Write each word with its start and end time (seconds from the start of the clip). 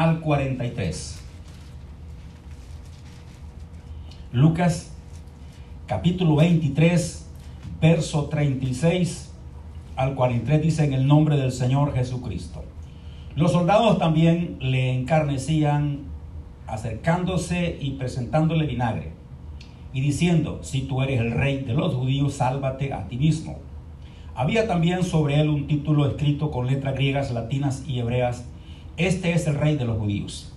al 0.00 0.20
43. 0.20 1.20
Lucas 4.32 4.94
capítulo 5.86 6.36
23, 6.36 7.28
verso 7.82 8.24
36 8.30 9.30
al 9.96 10.14
43 10.14 10.62
dice 10.62 10.84
en 10.86 10.94
el 10.94 11.06
nombre 11.06 11.36
del 11.36 11.52
Señor 11.52 11.92
Jesucristo. 11.92 12.64
Los 13.36 13.52
soldados 13.52 13.98
también 13.98 14.56
le 14.60 14.90
encarnecían 14.94 16.04
acercándose 16.66 17.76
y 17.78 17.90
presentándole 17.90 18.64
vinagre 18.64 19.12
y 19.92 20.00
diciendo, 20.00 20.60
si 20.62 20.80
tú 20.80 21.02
eres 21.02 21.20
el 21.20 21.32
rey 21.32 21.58
de 21.58 21.74
los 21.74 21.94
judíos, 21.94 22.32
sálvate 22.32 22.94
a 22.94 23.06
ti 23.06 23.18
mismo. 23.18 23.58
Había 24.34 24.66
también 24.66 25.04
sobre 25.04 25.38
él 25.42 25.50
un 25.50 25.66
título 25.66 26.06
escrito 26.06 26.50
con 26.50 26.68
letras 26.68 26.94
griegas, 26.94 27.30
latinas 27.32 27.84
y 27.86 27.98
hebreas, 27.98 28.46
este 28.96 29.32
es 29.32 29.46
el 29.46 29.54
rey 29.54 29.76
de 29.76 29.84
los 29.84 29.98
judíos. 29.98 30.52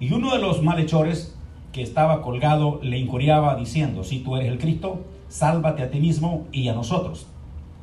Y 0.00 0.12
uno 0.12 0.32
de 0.32 0.40
los 0.40 0.62
malhechores 0.62 1.36
que 1.72 1.82
estaba 1.82 2.22
colgado 2.22 2.80
le 2.82 2.98
injuriaba 2.98 3.56
diciendo, 3.56 4.04
si 4.04 4.20
tú 4.20 4.36
eres 4.36 4.48
el 4.48 4.58
Cristo, 4.58 5.04
sálvate 5.28 5.82
a 5.82 5.90
ti 5.90 6.00
mismo 6.00 6.46
y 6.52 6.68
a 6.68 6.74
nosotros. 6.74 7.26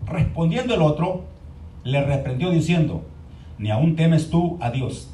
Respondiendo 0.05 0.73
el 0.73 0.81
otro, 0.81 1.25
le 1.83 2.03
reprendió 2.03 2.49
diciendo, 2.49 3.03
ni 3.57 3.71
aún 3.71 3.95
temes 3.95 4.29
tú 4.29 4.57
a 4.61 4.71
Dios, 4.71 5.09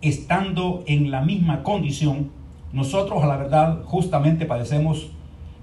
estando 0.00 0.82
en 0.86 1.10
la 1.10 1.22
misma 1.22 1.62
condición, 1.62 2.30
nosotros 2.72 3.22
a 3.22 3.26
la 3.26 3.36
verdad 3.36 3.82
justamente 3.84 4.46
padecemos 4.46 5.10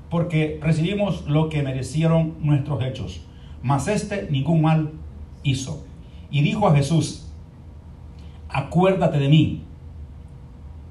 porque 0.09 0.59
recibimos 0.61 1.25
lo 1.27 1.49
que 1.49 1.63
merecieron 1.63 2.35
nuestros 2.41 2.83
hechos, 2.83 3.21
mas 3.61 3.87
este 3.87 4.27
ningún 4.29 4.61
mal 4.61 4.91
hizo. 5.43 5.85
Y 6.29 6.41
dijo 6.41 6.67
a 6.67 6.75
Jesús, 6.75 7.22
acuérdate 8.53 9.17
de 9.17 9.27
mí 9.27 9.63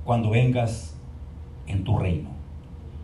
cuando 0.04 0.30
vengas 0.30 0.96
en 1.66 1.84
tu 1.84 1.96
reino. 1.96 2.28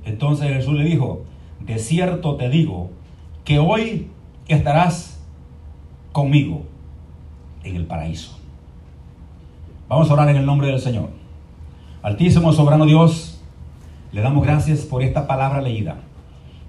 Entonces 0.04 0.48
Jesús 0.48 0.74
le 0.74 0.84
dijo, 0.84 1.22
de 1.60 1.78
cierto 1.78 2.36
te 2.36 2.50
digo 2.50 2.90
que 3.44 3.58
hoy 3.58 4.08
estarás 4.48 5.20
conmigo 6.12 6.64
en 7.62 7.76
el 7.76 7.86
paraíso. 7.86 8.36
Vamos 9.88 10.10
a 10.10 10.14
orar 10.14 10.28
en 10.28 10.36
el 10.36 10.46
nombre 10.46 10.66
del 10.66 10.80
Señor. 10.80 11.10
Altísimo 12.02 12.52
soberano 12.52 12.84
Dios, 12.84 13.40
le 14.12 14.20
damos 14.20 14.44
gracias 14.44 14.80
por 14.80 15.02
esta 15.02 15.26
palabra 15.26 15.62
leída. 15.62 15.98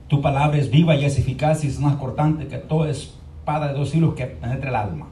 Tu 0.08 0.22
palabra 0.22 0.58
es 0.58 0.70
viva 0.70 0.96
y 0.96 1.06
es 1.06 1.18
eficaz 1.18 1.64
y 1.64 1.68
es 1.68 1.80
más 1.80 1.96
cortante 1.96 2.48
que 2.48 2.58
toda 2.58 2.90
espada 2.90 3.70
de 3.70 3.74
dos 3.74 3.94
hilos 3.94 4.14
que 4.14 4.26
penetra 4.26 4.70
el 4.70 4.76
alma 4.76 5.08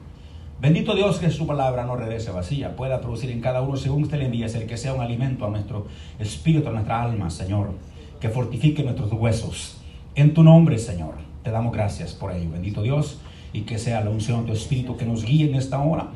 Bendito 0.60 0.96
Dios 0.96 1.18
que 1.18 1.30
su 1.30 1.46
palabra 1.46 1.86
no 1.86 1.94
regrese 1.94 2.32
vacía, 2.32 2.74
pueda 2.74 3.00
producir 3.00 3.30
en 3.30 3.40
cada 3.40 3.62
uno 3.62 3.76
según 3.76 4.02
usted 4.02 4.18
le 4.18 4.24
envíe, 4.24 4.42
el 4.42 4.66
que 4.66 4.76
sea 4.76 4.92
un 4.92 5.00
alimento 5.00 5.46
a 5.46 5.50
nuestro 5.50 5.86
espíritu, 6.18 6.68
a 6.68 6.72
nuestra 6.72 7.00
alma, 7.00 7.30
Señor, 7.30 7.70
que 8.18 8.28
fortifique 8.28 8.82
nuestros 8.82 9.12
huesos. 9.12 9.76
En 10.16 10.34
tu 10.34 10.42
nombre, 10.42 10.76
Señor, 10.78 11.14
te 11.44 11.52
damos 11.52 11.72
gracias 11.72 12.12
por 12.12 12.32
ello. 12.32 12.50
Bendito 12.50 12.82
Dios, 12.82 13.20
y 13.52 13.60
que 13.60 13.78
sea 13.78 14.00
la 14.00 14.10
unción 14.10 14.40
de 14.40 14.46
tu 14.48 14.52
espíritu 14.54 14.96
que 14.96 15.06
nos 15.06 15.24
guíe 15.24 15.48
en 15.48 15.54
esta 15.54 15.78
hora, 15.78 16.08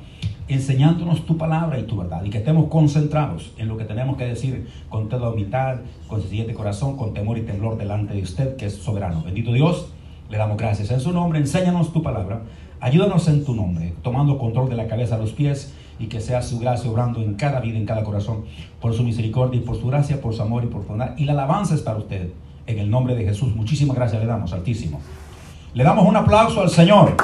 enseñándonos 0.49 1.25
tu 1.25 1.39
palabra 1.39 1.79
y 1.79 1.85
tu 1.85 1.97
verdad, 1.97 2.25
y 2.25 2.31
que 2.31 2.39
estemos 2.39 2.69
concentrados 2.69 3.53
en 3.59 3.69
lo 3.69 3.77
que 3.77 3.85
tenemos 3.85 4.17
que 4.17 4.25
decir 4.25 4.69
con 4.89 5.09
toda 5.09 5.31
humildad, 5.31 5.77
con 6.09 6.21
siguiente 6.21 6.53
corazón, 6.53 6.97
con 6.97 7.15
temor 7.15 7.39
y 7.39 7.43
temblor 7.43 7.79
delante 7.79 8.15
de 8.15 8.23
usted, 8.23 8.57
que 8.57 8.67
es 8.67 8.75
soberano. 8.75 9.23
Bendito 9.23 9.53
Dios, 9.53 9.87
le 10.31 10.37
damos 10.37 10.57
gracias 10.57 10.91
en 10.91 10.99
su 10.99 11.13
nombre, 11.13 11.39
enséñanos 11.39 11.93
tu 11.93 12.03
palabra 12.03 12.43
Ayúdanos 12.83 13.29
en 13.29 13.45
tu 13.45 13.55
nombre, 13.55 13.95
tomando 14.03 14.39
control 14.39 14.69
de 14.69 14.75
la 14.75 14.89
cabeza 14.89 15.15
a 15.15 15.19
los 15.19 15.31
pies 15.31 15.73
y 16.01 16.07
que 16.07 16.21
sea 16.21 16.43
su 16.43 16.59
gracia 16.59 16.91
obrando 16.91 17.23
en 17.23 17.35
cada 17.35 17.61
vida, 17.61 17.79
en 17.79 17.87
cada 17.87 18.03
corazón, 18.03 18.45
por 18.81 18.93
su 18.93 19.05
misericordia 19.05 19.61
y 19.61 19.63
por 19.63 19.77
su 19.77 19.87
gracia, 19.87 20.21
por 20.21 20.35
su 20.35 20.43
amor 20.43 20.65
y 20.65 20.67
por 20.67 20.85
su 20.85 20.93
honor. 20.93 21.11
Y 21.17 21.25
la 21.25 21.33
alabanza 21.35 21.77
es 21.77 21.81
para 21.81 21.99
usted. 21.99 22.31
En 22.67 22.81
el 22.81 22.91
nombre 22.91 23.15
de 23.15 23.23
Jesús, 23.23 23.55
muchísimas 23.55 23.97
gracias 23.97 24.21
le 24.21 24.27
damos, 24.27 24.53
Altísimo. 24.53 25.01
Le 25.75 25.85
damos 25.85 26.09
un 26.09 26.17
aplauso 26.17 26.61
al 26.61 26.71
Señor. 26.71 27.15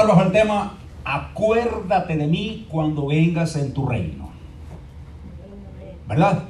Hablar 0.00 0.16
bajo 0.16 0.30
tema 0.30 0.72
Acuérdate 1.04 2.16
de 2.16 2.26
mí 2.26 2.66
cuando 2.68 3.06
vengas 3.06 3.56
en 3.56 3.74
tu 3.74 3.86
reino. 3.86 4.30
¿Verdad? 6.08 6.44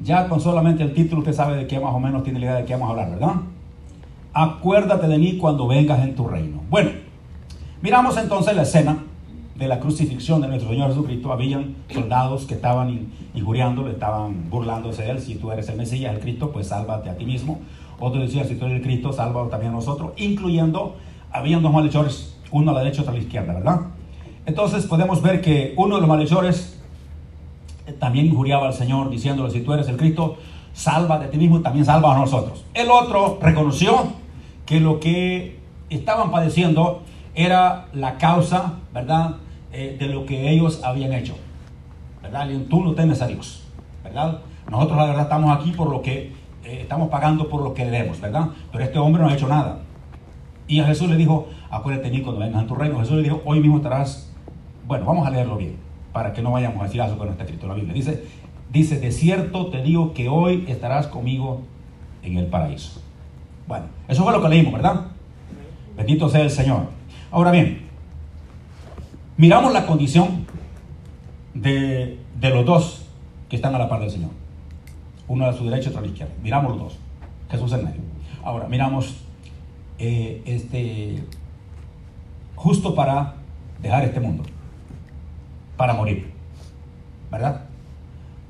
Ya 0.00 0.28
con 0.28 0.40
solamente 0.40 0.82
el 0.82 0.94
título 0.94 1.20
usted 1.20 1.32
sabe 1.32 1.56
de 1.56 1.66
qué 1.66 1.78
más 1.78 1.94
o 1.94 2.00
menos 2.00 2.22
tiene 2.22 2.38
la 2.38 2.46
idea 2.46 2.54
de 2.56 2.64
qué 2.64 2.72
vamos 2.74 2.88
a 2.88 2.90
hablar, 2.92 3.10
¿verdad? 3.10 3.34
Acuérdate 4.32 5.06
de 5.06 5.18
mí 5.18 5.36
cuando 5.36 5.66
vengas 5.66 6.02
en 6.02 6.14
tu 6.14 6.26
reino. 6.26 6.62
Bueno, 6.70 6.90
miramos 7.82 8.16
entonces 8.16 8.56
la 8.56 8.62
escena 8.62 9.04
de 9.54 9.68
la 9.68 9.80
crucifixión 9.80 10.40
de 10.40 10.48
nuestro 10.48 10.70
Señor 10.70 10.88
Jesucristo. 10.88 11.32
Habían 11.32 11.76
soldados 11.88 12.46
que 12.46 12.54
estaban 12.54 13.08
injuriándole, 13.34 13.92
estaban 13.92 14.48
burlándose 14.50 15.02
de 15.02 15.10
él. 15.10 15.20
Si 15.20 15.36
tú 15.36 15.50
eres 15.50 15.68
el 15.68 15.76
Mesías, 15.76 16.14
el 16.14 16.20
Cristo, 16.20 16.52
pues 16.52 16.68
sálvate 16.68 17.10
a 17.10 17.16
ti 17.16 17.24
mismo. 17.24 17.60
Otro 17.98 18.20
decía, 18.20 18.44
si 18.44 18.56
tú 18.56 18.66
eres 18.66 18.78
el 18.78 18.82
Cristo, 18.82 19.12
salva 19.12 19.48
también 19.48 19.72
a 19.72 19.76
nosotros, 19.76 20.12
incluyendo, 20.16 20.96
habían 21.36 21.62
dos 21.62 21.72
malhechores, 21.72 22.36
uno 22.50 22.70
a 22.70 22.74
la 22.74 22.80
derecha 22.80 23.02
otro 23.02 23.12
a 23.12 23.16
la 23.16 23.22
izquierda, 23.22 23.52
¿verdad? 23.52 23.80
Entonces 24.46 24.86
podemos 24.86 25.22
ver 25.22 25.40
que 25.40 25.74
uno 25.76 25.96
de 25.96 26.00
los 26.00 26.08
malhechores 26.08 26.80
eh, 27.86 27.92
también 27.92 28.26
injuriaba 28.26 28.66
al 28.66 28.74
Señor, 28.74 29.10
diciéndole, 29.10 29.50
si 29.50 29.60
tú 29.60 29.72
eres 29.72 29.88
el 29.88 29.96
Cristo, 29.96 30.38
salva 30.72 31.18
de 31.18 31.28
ti 31.28 31.38
mismo 31.38 31.60
también 31.60 31.84
salva 31.84 32.14
a 32.14 32.18
nosotros. 32.18 32.64
El 32.74 32.90
otro 32.90 33.38
reconoció 33.40 34.12
que 34.64 34.80
lo 34.80 35.00
que 35.00 35.58
estaban 35.90 36.30
padeciendo 36.30 37.02
era 37.34 37.86
la 37.92 38.18
causa, 38.18 38.74
¿verdad?, 38.92 39.36
eh, 39.72 39.96
de 39.98 40.06
lo 40.06 40.24
que 40.26 40.50
ellos 40.50 40.82
habían 40.82 41.12
hecho. 41.12 41.34
¿Verdad? 42.22 42.48
Y 42.50 42.58
tú 42.64 42.82
no 42.82 42.94
temes 42.94 43.22
a 43.22 43.26
Dios, 43.26 43.62
¿verdad? 44.02 44.40
Nosotros 44.70 44.96
la 44.96 45.04
verdad 45.06 45.22
estamos 45.24 45.56
aquí 45.56 45.70
por 45.72 45.90
lo 45.90 46.02
que 46.02 46.32
eh, 46.64 46.80
estamos 46.82 47.08
pagando 47.08 47.48
por 47.48 47.62
lo 47.62 47.72
que 47.72 47.84
debemos, 47.84 48.20
¿verdad? 48.20 48.48
Pero 48.72 48.84
este 48.84 48.98
hombre 48.98 49.22
no 49.22 49.28
ha 49.28 49.34
hecho 49.34 49.46
nada. 49.46 49.78
Y 50.68 50.80
a 50.80 50.86
Jesús 50.86 51.08
le 51.08 51.16
dijo, 51.16 51.48
acuérdate 51.70 52.10
de 52.10 52.16
mí 52.16 52.22
cuando 52.22 52.40
vengas 52.40 52.64
a 52.64 52.66
tu 52.66 52.74
reino. 52.74 52.98
Jesús 52.98 53.16
le 53.16 53.22
dijo, 53.22 53.42
hoy 53.44 53.60
mismo 53.60 53.76
estarás, 53.76 54.32
bueno, 54.86 55.04
vamos 55.06 55.26
a 55.26 55.30
leerlo 55.30 55.56
bien, 55.56 55.76
para 56.12 56.32
que 56.32 56.42
no 56.42 56.52
vayamos 56.52 56.80
a 56.80 56.84
decir 56.84 57.00
algo 57.00 57.18
que 57.18 57.24
no 57.24 57.30
está 57.32 57.44
escrito 57.44 57.64
en 57.64 57.68
la 57.68 57.74
Biblia. 57.74 57.94
Dice, 57.94 58.24
dice, 58.72 58.98
de 58.98 59.12
cierto 59.12 59.66
te 59.66 59.82
digo 59.82 60.12
que 60.12 60.28
hoy 60.28 60.64
estarás 60.68 61.06
conmigo 61.06 61.62
en 62.22 62.36
el 62.36 62.46
paraíso. 62.46 63.00
Bueno, 63.68 63.86
eso 64.08 64.22
fue 64.24 64.32
lo 64.32 64.42
que 64.42 64.48
leímos, 64.48 64.72
¿verdad? 64.72 65.06
Bendito 65.96 66.28
sea 66.28 66.42
el 66.42 66.50
Señor. 66.50 66.82
Ahora 67.30 67.50
bien, 67.50 67.86
miramos 69.36 69.72
la 69.72 69.86
condición 69.86 70.46
de, 71.54 72.18
de 72.38 72.50
los 72.50 72.64
dos 72.64 73.06
que 73.48 73.56
están 73.56 73.74
a 73.74 73.78
la 73.78 73.88
par 73.88 74.00
del 74.00 74.10
Señor 74.10 74.30
uno 75.28 75.46
a 75.46 75.52
su 75.52 75.64
derecha 75.64 75.88
y 75.88 75.88
otro 75.88 76.00
a 76.00 76.02
la 76.02 76.08
izquierda. 76.08 76.34
Miramos 76.42 76.72
los 76.72 76.80
dos, 76.80 76.98
Jesús 77.50 77.72
en 77.72 77.84
medio. 77.84 78.00
Ahora, 78.44 78.68
miramos 78.68 79.16
eh, 79.98 80.42
este, 80.44 81.24
justo 82.54 82.94
para 82.94 83.34
dejar 83.80 84.04
este 84.04 84.20
mundo, 84.20 84.44
para 85.76 85.94
morir, 85.94 86.32
¿verdad? 87.30 87.64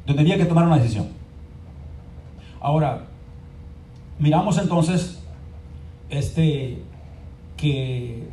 Donde 0.07 0.23
había 0.23 0.39
que 0.39 0.45
tomar 0.45 0.67
una 0.67 0.79
decisión. 0.79 1.09
Ahora, 2.61 3.07
miramos 4.19 4.59
entonces 4.59 5.23
este 6.09 6.83
que 7.57 8.29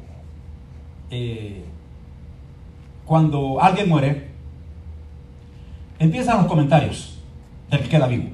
eh, 1.10 1.64
cuando 3.06 3.62
alguien 3.62 3.90
muere, 3.90 4.30
empiezan 6.00 6.38
los 6.38 6.48
comentarios 6.48 7.20
el 7.70 7.80
que 7.80 7.90
queda 7.90 8.08
vivo. 8.08 8.30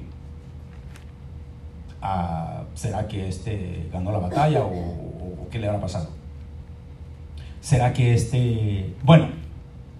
Ah, 2.02 2.59
¿Será 2.74 3.08
que 3.08 3.28
este 3.28 3.88
ganó 3.92 4.12
la 4.12 4.18
batalla 4.18 4.62
o, 4.64 5.48
qué 5.50 5.58
le 5.58 5.66
habrá 5.66 5.80
pasado? 5.80 6.08
¿Será 7.60 7.92
que 7.92 8.14
este... 8.14 8.94
Bueno, 9.02 9.28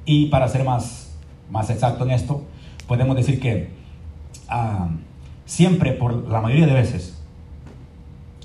y 0.05 0.27
para 0.27 0.49
ser 0.49 0.65
más, 0.65 1.15
más 1.51 1.69
exacto 1.71 2.05
en 2.05 2.13
esto, 2.13 2.45
podemos 2.87 3.17
decir 3.17 3.41
que 3.41 3.71
ah, 4.49 4.89
siempre, 5.45 5.93
por 5.93 6.29
la 6.29 6.41
mayoría 6.41 6.67
de 6.67 6.75
veces, 6.75 7.19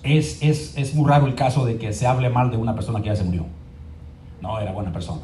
es, 0.04 0.42
es, 0.42 0.77
es, 0.77 0.94
muy 0.95 1.10
raro 1.10 1.27
el 1.27 1.36
caso 1.36 1.66
de 1.66 1.77
que 1.77 1.94
se 1.94 2.07
hable 2.07 2.30
mal 2.30 2.51
de 2.51 2.57
una 2.57 2.75
persona 2.75 3.01
que 3.01 3.07
ya 3.07 3.16
se 3.16 3.24
murió. 3.24 3.45
No, 4.42 4.60
era 4.60 4.72
buena 4.72 4.92
persona. 4.92 5.22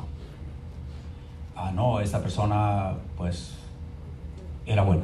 Ah, 1.56 1.72
no, 1.74 2.00
esta 2.00 2.22
persona, 2.22 2.94
pues, 3.18 3.56
era 4.66 4.84
buena 4.84 5.04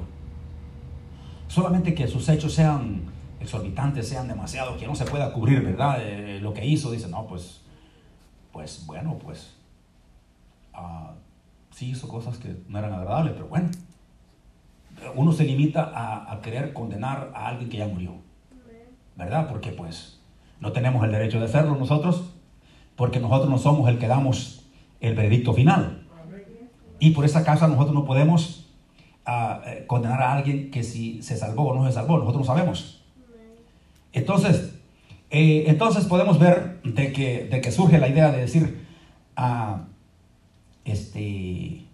solamente 1.47 1.93
que 1.93 2.07
sus 2.07 2.27
hechos 2.29 2.53
sean 2.53 3.01
exorbitantes, 3.39 4.07
sean 4.07 4.27
demasiado, 4.27 4.77
que 4.77 4.87
no 4.87 4.95
se 4.95 5.05
pueda 5.05 5.31
cubrir, 5.33 5.61
¿verdad? 5.61 5.97
Eh, 6.01 6.39
lo 6.41 6.53
que 6.53 6.65
hizo, 6.65 6.91
dice, 6.91 7.07
no, 7.07 7.27
pues, 7.27 7.61
pues 8.51 8.83
bueno, 8.85 9.17
pues, 9.19 9.55
ah, 10.73 11.13
sí 11.71 11.91
hizo 11.91 12.07
cosas 12.07 12.37
que 12.37 12.55
no 12.67 12.79
eran 12.79 12.93
agradables, 12.93 13.33
pero 13.33 13.47
bueno, 13.47 13.69
uno 15.15 15.31
se 15.31 15.43
limita 15.43 15.91
a, 15.93 16.41
querer 16.41 16.73
condenar 16.73 17.31
a 17.35 17.47
alguien 17.47 17.69
que 17.69 17.77
ya 17.77 17.87
murió, 17.87 18.13
¿verdad? 19.15 19.47
Porque 19.47 19.71
pues 19.71 20.19
no 20.59 20.71
tenemos 20.71 21.03
el 21.03 21.11
derecho 21.11 21.39
de 21.39 21.45
hacerlo 21.45 21.75
nosotros, 21.75 22.33
porque 22.95 23.19
nosotros 23.19 23.49
no 23.49 23.57
somos 23.57 23.89
el 23.89 23.99
que 23.99 24.07
damos 24.07 24.65
el 24.99 25.15
veredicto 25.15 25.53
final. 25.53 26.03
Y 26.99 27.11
por 27.11 27.25
esa 27.25 27.43
causa 27.43 27.67
nosotros 27.67 27.93
no 27.93 28.05
podemos 28.05 28.67
eh, 29.27 29.83
condenar 29.85 30.21
a 30.21 30.33
alguien 30.33 30.71
que 30.71 30.83
si 30.83 31.21
se 31.21 31.37
salvó 31.37 31.69
o 31.69 31.75
no 31.75 31.85
se 31.85 31.91
salvó, 31.91 32.17
nosotros 32.17 32.47
no 32.47 32.55
sabemos. 32.55 32.96
Entonces, 34.13 34.73
eh, 35.29 35.65
entonces 35.67 36.05
podemos 36.05 36.39
ver 36.39 36.81
de 36.83 37.11
que, 37.11 37.45
de 37.45 37.61
que 37.61 37.71
surge 37.71 37.97
la 37.97 38.07
idea 38.07 38.31
de 38.31 38.41
decir, 38.41 38.85
ah, 39.35 39.85
este, 40.85 41.85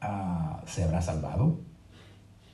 ah, 0.00 0.62
¿se 0.66 0.84
habrá 0.84 1.02
salvado? 1.02 1.58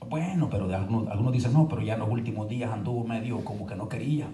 Bueno, 0.08 0.48
pero 0.50 0.68
de 0.68 0.74
algunos, 0.74 1.08
algunos 1.10 1.32
dicen, 1.32 1.52
no, 1.52 1.68
pero 1.68 1.82
ya 1.82 1.94
en 1.94 2.00
los 2.00 2.10
últimos 2.10 2.48
días 2.48 2.70
anduvo 2.70 3.04
medio 3.04 3.44
como 3.44 3.66
que 3.66 3.74
no 3.74 3.88
quería. 3.88 4.28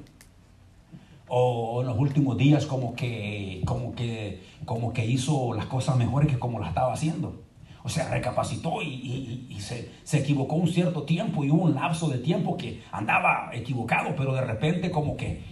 O 1.29 1.83
en 1.83 1.87
los 1.87 1.99
últimos 1.99 2.37
días 2.37 2.67
como 2.67 2.95
que, 2.95 3.63
como 3.65 3.95
que, 3.95 4.43
como 4.65 4.93
que 4.93 5.07
hizo 5.07 5.55
las 5.55 5.67
cosas 5.67 5.97
mejores 5.97 6.29
que 6.29 6.39
como 6.39 6.59
las 6.59 6.71
estaba 6.71 6.93
haciendo. 6.93 7.41
O 7.83 7.89
sea, 7.89 8.09
recapacitó 8.09 8.83
y, 8.83 9.57
se, 9.59 10.19
equivocó 10.19 10.57
un 10.57 10.69
cierto 10.69 11.05
tiempo 11.05 11.45
y 11.45 11.51
hubo 11.51 11.65
un 11.65 11.75
lapso 11.75 12.09
de 12.09 12.19
tiempo 12.19 12.57
que 12.57 12.83
andaba 12.93 13.51
equivocado, 13.53 14.15
pero 14.17 14.35
de 14.35 14.43
repente 14.43 14.91
como 14.91 15.17
que, 15.17 15.43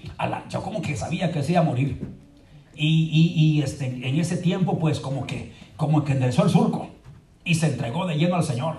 ya 0.48 0.60
como 0.60 0.82
que 0.82 0.96
sabía 0.96 1.32
que 1.32 1.42
se 1.42 1.52
iba 1.52 1.62
a 1.62 1.64
morir. 1.64 2.06
Y, 2.74 3.60
este, 3.62 3.86
en 3.86 4.20
ese 4.20 4.36
tiempo 4.36 4.78
pues 4.78 5.00
como 5.00 5.26
que, 5.26 5.52
como 5.76 6.04
que 6.04 6.12
enderezó 6.12 6.44
el 6.44 6.50
surco 6.50 6.90
y 7.44 7.54
se 7.54 7.68
entregó 7.68 8.06
de 8.06 8.16
lleno 8.16 8.36
al 8.36 8.44
Señor. 8.44 8.76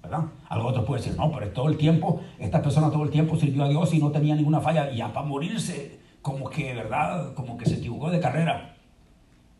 ¿Verdad? 0.00 0.26
Algo 0.48 0.68
otro 0.68 0.84
puede 0.84 1.02
decir, 1.02 1.18
no, 1.18 1.32
pero 1.32 1.50
todo 1.50 1.68
el 1.68 1.76
tiempo, 1.76 2.20
esta 2.38 2.62
persona 2.62 2.88
todo 2.88 3.02
el 3.02 3.10
tiempo 3.10 3.36
sirvió 3.36 3.64
a 3.64 3.68
Dios 3.68 3.92
y 3.92 3.98
no 3.98 4.12
tenía 4.12 4.36
ninguna 4.36 4.60
falla. 4.60 4.92
Y 4.92 4.98
ya 4.98 5.12
para 5.12 5.26
morirse, 5.26 5.98
como 6.22 6.48
que, 6.48 6.72
¿verdad? 6.72 7.34
Como 7.34 7.58
que 7.58 7.66
se 7.66 7.74
equivocó 7.74 8.10
de 8.10 8.20
carrera. 8.20 8.76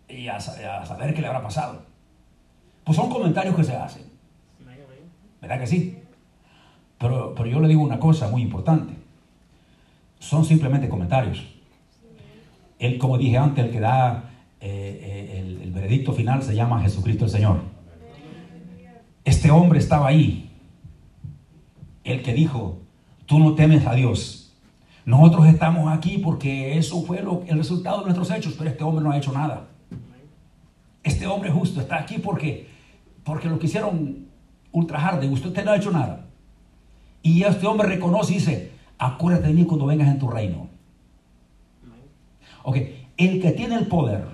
Y 0.09 0.29
a, 0.29 0.37
a 0.37 0.87
saber 0.87 1.13
qué 1.13 1.21
le 1.21 1.27
habrá 1.27 1.43
pasado. 1.43 1.88
Pues 2.89 2.97
son 2.97 3.11
comentarios 3.11 3.55
que 3.55 3.65
se 3.65 3.77
hacen. 3.77 4.03
¿Verdad 5.43 5.61
que 5.61 5.67
sí? 5.67 5.99
Pero, 6.97 7.35
pero 7.35 7.47
yo 7.47 7.61
le 7.61 7.69
digo 7.69 7.83
una 7.83 7.99
cosa 7.99 8.29
muy 8.29 8.41
importante. 8.41 8.95
Son 10.19 10.43
simplemente 10.43 10.89
comentarios. 10.89 11.45
Él, 12.79 12.97
como 12.97 13.19
dije 13.19 13.37
antes, 13.37 13.63
el 13.67 13.73
que 13.73 13.81
da 13.81 14.31
eh, 14.63 15.01
eh, 15.03 15.39
el, 15.39 15.61
el 15.65 15.71
veredicto 15.71 16.15
final 16.15 16.43
se 16.43 16.55
llama 16.55 16.81
Jesucristo 16.81 17.27
el 17.27 17.31
Señor. 17.31 17.61
Este 19.23 19.51
hombre 19.51 19.81
estaba 19.81 20.09
ahí. 20.09 20.51
El 22.05 22.23
que 22.23 22.33
dijo, 22.33 22.79
tú 23.27 23.39
no 23.39 23.55
temes 23.55 23.87
a 23.87 23.93
Dios. 23.93 24.57
Nosotros 25.05 25.47
estamos 25.49 25.95
aquí 25.95 26.17
porque 26.17 26.79
eso 26.79 27.03
fue 27.03 27.21
lo, 27.21 27.43
el 27.49 27.59
resultado 27.59 27.99
de 27.99 28.05
nuestros 28.05 28.31
hechos, 28.31 28.55
pero 28.57 28.71
este 28.71 28.83
hombre 28.83 29.05
no 29.05 29.11
ha 29.11 29.19
hecho 29.19 29.33
nada. 29.33 29.69
Este 31.03 31.27
hombre 31.27 31.51
justo 31.51 31.83
está 31.83 31.99
aquí 31.99 32.17
porque 32.17 32.78
porque 33.29 33.51
lo 33.51 33.59
quisieron 33.59 34.27
ultrajar 34.73 35.21
de 35.21 35.29
usted, 35.29 35.49
usted 35.49 35.63
no 35.63 35.73
ha 35.73 35.77
hecho 35.77 35.91
nada. 35.91 36.25
Y 37.23 37.43
este 37.43 37.67
hombre 37.67 37.87
reconoce 37.87 38.33
y 38.33 38.37
dice, 38.37 38.73
acuérdate 38.97 39.49
de 39.49 39.53
mí 39.53 39.67
cuando 39.67 39.85
vengas 39.85 40.09
en 40.09 40.19
tu 40.19 40.29
reino. 40.29 40.67
Ok, 42.63 42.79
el 43.19 43.43
que 43.43 43.51
tiene 43.51 43.75
el 43.75 43.87
poder, 43.87 44.25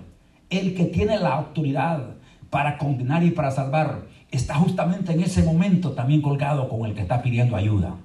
el 0.48 0.76
que 0.76 0.84
tiene 0.84 1.18
la 1.18 1.34
autoridad 1.34 2.04
para 2.50 2.78
condenar 2.78 3.24
y 3.24 3.32
para 3.32 3.50
salvar, 3.50 4.02
está 4.30 4.54
justamente 4.54 5.12
en 5.12 5.22
ese 5.24 5.42
momento 5.42 5.90
también 5.90 6.22
colgado 6.22 6.68
con 6.68 6.86
el 6.86 6.94
que 6.94 7.02
está 7.02 7.20
pidiendo 7.20 7.56
ayuda. 7.56 7.96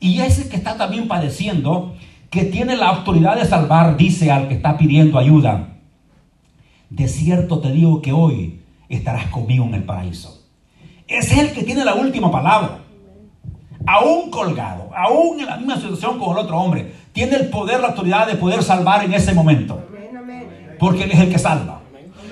Y 0.00 0.20
ese 0.20 0.50
que 0.50 0.56
está 0.56 0.76
también 0.76 1.08
padeciendo, 1.08 1.94
que 2.28 2.44
tiene 2.44 2.76
la 2.76 2.88
autoridad 2.88 3.36
de 3.36 3.46
salvar, 3.46 3.96
dice 3.96 4.30
al 4.30 4.48
que 4.48 4.54
está 4.56 4.76
pidiendo 4.76 5.18
ayuda, 5.18 5.78
de 6.90 7.08
cierto 7.08 7.60
te 7.60 7.72
digo 7.72 8.02
que 8.02 8.12
hoy 8.12 8.59
estarás 8.96 9.26
conmigo 9.26 9.64
en 9.64 9.74
el 9.74 9.84
paraíso. 9.84 10.46
Ese 11.06 11.34
es 11.34 11.38
el 11.40 11.52
que 11.52 11.62
tiene 11.62 11.84
la 11.84 11.94
última 11.94 12.30
palabra. 12.30 12.78
Aún 13.86 14.30
colgado, 14.30 14.90
aún 14.94 15.40
en 15.40 15.46
la 15.46 15.56
misma 15.56 15.76
situación 15.76 16.18
con 16.18 16.32
el 16.32 16.44
otro 16.44 16.58
hombre, 16.58 16.92
tiene 17.12 17.36
el 17.36 17.48
poder, 17.48 17.80
la 17.80 17.88
autoridad 17.88 18.26
de 18.26 18.36
poder 18.36 18.62
salvar 18.62 19.04
en 19.04 19.14
ese 19.14 19.32
momento. 19.32 19.82
Porque 20.78 21.04
Él 21.04 21.12
es 21.12 21.20
el 21.20 21.30
que 21.30 21.38
salva. 21.38 21.80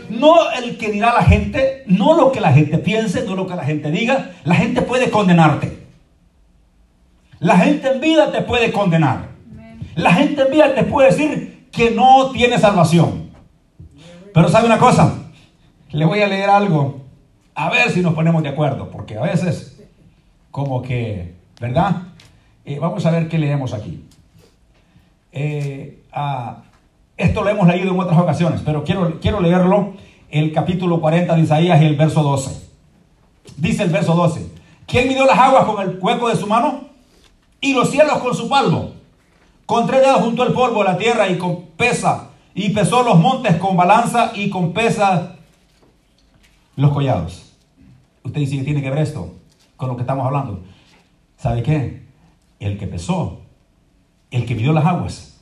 No 0.09 0.51
el 0.53 0.79
que 0.79 0.91
dirá 0.91 1.13
la 1.13 1.23
gente, 1.23 1.85
no 1.87 2.15
lo 2.15 2.33
que 2.33 2.41
la 2.41 2.53
gente 2.53 2.79
piense, 2.79 3.25
no 3.25 3.35
lo 3.35 3.47
que 3.47 3.57
la 3.57 3.65
gente 3.65 3.91
diga. 3.91 4.31
La 4.45 4.55
gente 4.55 4.83
puede 4.83 5.11
condenarte. 5.11 5.87
La 7.41 7.59
gente 7.59 7.89
en 7.89 8.01
vida 8.01 8.33
te 8.33 8.43
puede 8.43 8.73
condenar. 8.73 9.29
La 9.95 10.13
gente 10.13 10.43
en 10.43 10.51
vida 10.51 10.75
te 10.75 10.85
puede 10.85 11.11
decir 11.11 11.69
que 11.73 11.91
no 11.91 12.31
tiene 12.31 12.59
salvación. 12.59 13.31
Pero 14.33 14.49
sabe 14.49 14.67
una 14.67 14.79
cosa, 14.79 15.15
le 15.91 16.05
voy 16.05 16.21
a 16.21 16.29
leer 16.29 16.51
algo, 16.51 17.01
a 17.55 17.71
ver 17.71 17.91
si 17.91 18.01
nos 18.01 18.15
ponemos 18.15 18.43
de 18.43 18.51
acuerdo, 18.51 18.91
porque 18.91 19.17
a 19.17 19.23
veces, 19.23 19.81
como 20.51 20.83
que, 20.83 21.35
¿verdad? 21.61 22.03
Eh, 22.65 22.79
vamos 22.79 23.05
a 23.07 23.11
ver 23.11 23.29
qué 23.29 23.39
leemos 23.39 23.73
aquí. 23.73 24.05
Eh, 25.33 26.03
esto 27.17 27.43
lo 27.43 27.49
hemos 27.49 27.67
leído 27.67 27.93
en 27.93 28.01
otras 28.01 28.19
ocasiones, 28.19 28.63
pero 28.65 28.85
quiero, 28.85 29.19
quiero 29.21 29.41
leerlo, 29.41 29.95
el 30.31 30.53
capítulo 30.53 31.01
40 31.01 31.35
de 31.35 31.41
Isaías 31.41 31.81
y 31.81 31.87
el 31.87 31.97
verso 31.97 32.23
12. 32.23 32.69
Dice 33.57 33.83
el 33.83 33.91
verso 33.91 34.15
12, 34.15 34.47
¿quién 34.87 35.09
midió 35.09 35.25
las 35.25 35.39
aguas 35.39 35.65
con 35.65 35.81
el 35.81 35.99
hueco 35.99 36.29
de 36.29 36.37
su 36.37 36.47
mano? 36.47 36.85
Y 37.61 37.73
los 37.73 37.91
cielos 37.91 38.19
con 38.19 38.35
su 38.35 38.49
palmo. 38.49 38.93
Con 39.67 39.87
tres 39.87 40.01
dedos 40.03 40.21
junto 40.21 40.43
al 40.43 40.53
polvo 40.53 40.85
la 40.85 40.97
tierra 40.97 41.29
y 41.29 41.39
con 41.39 41.63
pesa. 41.77 42.29
Y 42.55 42.71
pesó 42.71 43.03
los 43.03 43.19
montes 43.19 43.57
con 43.57 43.77
balanza 43.77 44.33
y 44.35 44.49
con 44.49 44.73
pesa 44.73 45.38
los 46.79 46.93
collados. 46.93 47.57
Usted 48.23 48.41
dice 48.41 48.57
que 48.57 48.63
tiene 48.63 48.81
que 48.81 48.91
ver 48.91 49.01
esto 49.01 49.35
con 49.77 49.89
lo 49.89 49.97
que 49.97 50.03
estamos 50.03 50.25
hablando. 50.25 50.63
¿Sabe 51.37 51.63
qué? 51.65 52.05
El 52.61 52.79
que 52.79 52.87
pesó, 52.87 53.41
el 54.31 54.47
que 54.47 54.55
midió 54.55 54.73
las 54.73 54.87
aguas, 54.87 55.41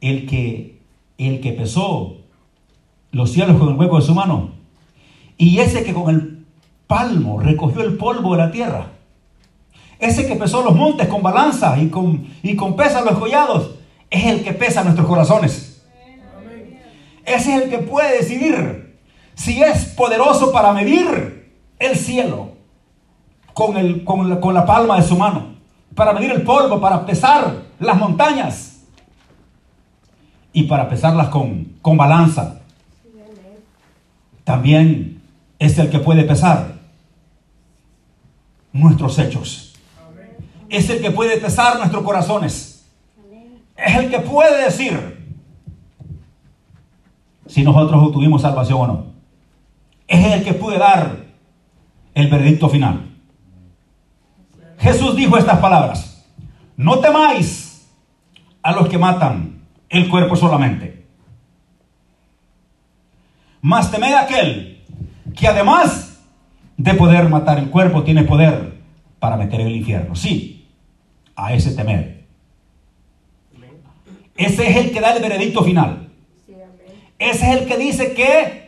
el 0.00 0.26
que, 0.26 0.80
el 1.18 1.40
que 1.40 1.52
pesó 1.52 2.18
los 3.10 3.32
cielos 3.32 3.58
con 3.58 3.70
el 3.70 3.74
hueco 3.74 3.96
de 3.96 4.06
su 4.06 4.14
mano, 4.14 4.50
y 5.36 5.58
ese 5.58 5.82
que 5.82 5.92
con 5.92 6.14
el 6.14 6.46
palmo 6.86 7.40
recogió 7.40 7.82
el 7.82 7.96
polvo 7.96 8.36
de 8.36 8.38
la 8.38 8.52
tierra, 8.52 8.92
ese 9.98 10.28
que 10.28 10.36
pesó 10.36 10.62
los 10.62 10.76
montes 10.76 11.08
con 11.08 11.22
balanza 11.22 11.76
y 11.76 11.88
con, 11.88 12.24
y 12.40 12.54
con 12.54 12.76
pesa 12.76 13.00
los 13.00 13.18
collados, 13.18 13.74
es 14.10 14.26
el 14.26 14.44
que 14.44 14.52
pesa 14.52 14.84
nuestros 14.84 15.08
corazones. 15.08 15.84
Ese 17.24 17.56
es 17.56 17.62
el 17.62 17.70
que 17.70 17.78
puede 17.78 18.18
decidir 18.18 18.83
si 19.34 19.62
es 19.62 19.86
poderoso 19.86 20.52
para 20.52 20.72
medir 20.72 21.52
el 21.78 21.96
cielo 21.96 22.52
con, 23.52 23.76
el, 23.76 24.04
con, 24.04 24.28
la, 24.28 24.66
palma 24.66 24.96
de 24.96 25.02
su 25.02 25.16
mano, 25.16 25.54
para 25.94 26.12
medir 26.12 26.30
el 26.32 26.42
polvo, 26.42 26.80
para 26.80 27.04
pesar 27.06 27.62
las 27.78 27.96
montañas 27.96 28.82
y 30.52 30.64
para 30.64 30.88
pesarlas 30.88 31.28
con, 31.28 31.76
con 31.82 31.96
balanza. 31.96 32.60
También 34.44 35.22
es 35.58 35.78
el 35.78 35.90
que 35.90 35.98
puede 35.98 36.24
pesar 36.24 36.74
nuestros 38.72 39.18
hechos. 39.18 39.74
Es 40.68 40.90
el 40.90 41.00
que 41.00 41.10
puede 41.10 41.36
pesar 41.38 41.78
nuestros 41.78 42.02
corazones. 42.02 42.84
Es 43.76 43.96
el 43.96 44.10
que 44.10 44.18
puede 44.18 44.64
decir 44.64 45.24
si 47.46 47.62
nosotros 47.62 48.02
obtuvimos 48.02 48.42
salvación 48.42 48.80
o 48.80 48.86
no 48.86 49.13
es 50.06 50.24
el 50.32 50.44
que 50.44 50.54
puede 50.54 50.78
dar 50.78 51.24
el 52.14 52.28
veredicto 52.28 52.68
final. 52.68 53.10
Jesús 54.78 55.16
dijo 55.16 55.36
estas 55.36 55.58
palabras, 55.58 56.26
no 56.76 56.98
temáis 56.98 57.88
a 58.62 58.72
los 58.72 58.88
que 58.88 58.98
matan 58.98 59.62
el 59.88 60.08
cuerpo 60.08 60.36
solamente, 60.36 61.06
mas 63.60 63.90
temed 63.90 64.12
a 64.12 64.22
aquel 64.22 64.82
que 65.34 65.48
además 65.48 66.22
de 66.76 66.94
poder 66.94 67.28
matar 67.28 67.58
el 67.58 67.70
cuerpo, 67.70 68.02
tiene 68.02 68.24
poder 68.24 68.74
para 69.18 69.36
meter 69.36 69.60
en 69.60 69.68
el 69.68 69.76
infierno. 69.76 70.14
Sí, 70.14 70.68
a 71.36 71.54
ese 71.54 71.74
temer. 71.74 72.24
Ese 74.36 74.68
es 74.68 74.76
el 74.76 74.92
que 74.92 75.00
da 75.00 75.14
el 75.14 75.22
veredicto 75.22 75.62
final. 75.62 76.08
Ese 77.18 77.52
es 77.52 77.60
el 77.60 77.66
que 77.66 77.76
dice 77.78 78.12
que 78.12 78.63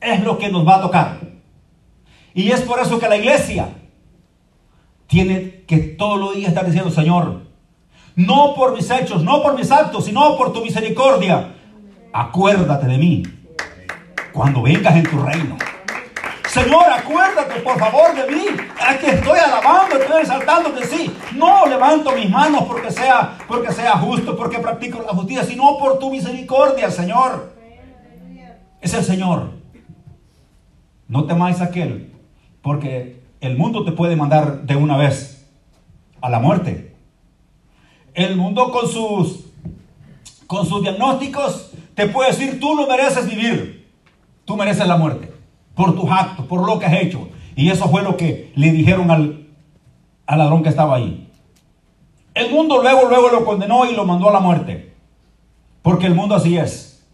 es 0.00 0.22
lo 0.22 0.38
que 0.38 0.48
nos 0.48 0.66
va 0.66 0.76
a 0.76 0.80
tocar. 0.82 1.20
Y 2.34 2.50
es 2.50 2.60
por 2.62 2.80
eso 2.80 2.98
que 2.98 3.08
la 3.08 3.16
iglesia 3.16 3.68
tiene 5.06 5.64
que 5.66 5.78
todos 5.78 6.18
los 6.18 6.34
días 6.34 6.50
estar 6.50 6.64
diciendo, 6.64 6.90
Señor, 6.90 7.42
no 8.14 8.54
por 8.54 8.74
mis 8.74 8.90
hechos, 8.90 9.22
no 9.22 9.42
por 9.42 9.56
mis 9.56 9.70
actos, 9.70 10.04
sino 10.04 10.36
por 10.36 10.52
tu 10.52 10.62
misericordia, 10.62 11.54
acuérdate 12.12 12.86
de 12.86 12.98
mí. 12.98 13.22
cuando 14.32 14.62
vengas 14.62 14.94
en 14.94 15.02
tu 15.02 15.20
reino. 15.20 15.56
Señor, 16.48 16.84
acuérdate 16.84 17.60
por 17.60 17.78
favor 17.78 18.14
de 18.14 18.32
mí. 18.32 18.46
Aquí 18.80 19.06
estoy 19.06 19.38
alabando, 19.38 19.96
estoy 19.96 20.20
exaltando 20.22 20.74
que 20.74 20.84
sí. 20.84 21.12
No 21.34 21.66
levanto 21.66 22.12
mis 22.12 22.30
manos 22.30 22.64
porque 22.64 22.90
sea, 22.90 23.38
porque 23.48 23.72
sea 23.72 23.92
justo, 23.98 24.36
porque 24.36 24.58
practico 24.58 25.02
la 25.02 25.12
justicia, 25.12 25.44
sino 25.44 25.78
por 25.78 25.98
tu 25.98 26.10
misericordia, 26.10 26.90
Señor. 26.90 27.54
Es 28.80 28.94
el 28.94 29.04
Señor. 29.04 29.59
No 31.10 31.24
temáis 31.24 31.60
aquel, 31.60 32.12
porque 32.62 33.20
el 33.40 33.58
mundo 33.58 33.84
te 33.84 33.90
puede 33.90 34.14
mandar 34.14 34.62
de 34.62 34.76
una 34.76 34.96
vez 34.96 35.44
a 36.20 36.30
la 36.30 36.38
muerte. 36.38 36.94
El 38.14 38.36
mundo 38.36 38.70
con 38.70 38.88
sus 38.88 39.46
con 40.46 40.66
sus 40.66 40.82
diagnósticos 40.82 41.72
te 41.94 42.06
puede 42.06 42.30
decir, 42.30 42.60
tú 42.60 42.76
no 42.76 42.86
mereces 42.86 43.28
vivir. 43.28 43.88
Tú 44.44 44.56
mereces 44.56 44.86
la 44.86 44.96
muerte 44.96 45.34
por 45.74 45.96
tus 45.96 46.08
actos, 46.08 46.46
por 46.46 46.64
lo 46.64 46.78
que 46.78 46.86
has 46.86 47.02
hecho. 47.02 47.28
Y 47.56 47.70
eso 47.70 47.88
fue 47.88 48.02
lo 48.02 48.16
que 48.16 48.52
le 48.54 48.70
dijeron 48.70 49.10
al, 49.10 49.48
al 50.26 50.38
ladrón 50.38 50.62
que 50.62 50.68
estaba 50.68 50.94
ahí. 50.94 51.28
El 52.34 52.52
mundo 52.52 52.80
luego, 52.80 53.08
luego 53.08 53.30
lo 53.30 53.44
condenó 53.44 53.84
y 53.84 53.96
lo 53.96 54.04
mandó 54.04 54.28
a 54.28 54.32
la 54.32 54.40
muerte. 54.40 54.94
Porque 55.82 56.06
el 56.06 56.14
mundo 56.14 56.36
así 56.36 56.56
es. 56.56 57.04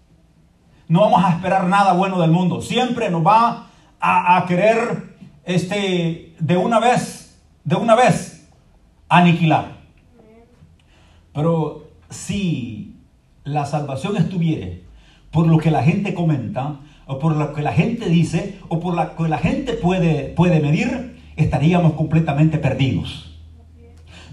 No 0.86 1.00
vamos 1.00 1.24
a 1.24 1.30
esperar 1.30 1.66
nada 1.66 1.94
bueno 1.94 2.20
del 2.20 2.30
mundo. 2.30 2.60
Siempre 2.60 3.08
nos 3.08 3.26
va 3.26 3.65
a, 4.00 4.44
querer 4.46 5.16
este, 5.44 6.34
de 6.38 6.56
una 6.56 6.80
vez, 6.80 7.38
de 7.64 7.76
una 7.76 7.94
vez, 7.94 8.48
aniquilar. 9.08 9.76
Pero 11.32 11.88
si 12.10 12.96
la 13.44 13.66
salvación 13.66 14.16
estuviera 14.16 14.68
por 15.30 15.46
lo 15.46 15.58
que 15.58 15.70
la 15.70 15.82
gente 15.82 16.14
comenta, 16.14 16.80
o 17.06 17.18
por 17.18 17.36
lo 17.36 17.52
que 17.52 17.62
la 17.62 17.72
gente 17.72 18.08
dice, 18.08 18.58
o 18.68 18.80
por 18.80 18.94
lo 18.94 19.14
que 19.16 19.28
la 19.28 19.38
gente 19.38 19.74
puede, 19.74 20.30
puede 20.30 20.60
medir, 20.60 21.20
estaríamos 21.36 21.92
completamente 21.92 22.58
perdidos. 22.58 23.38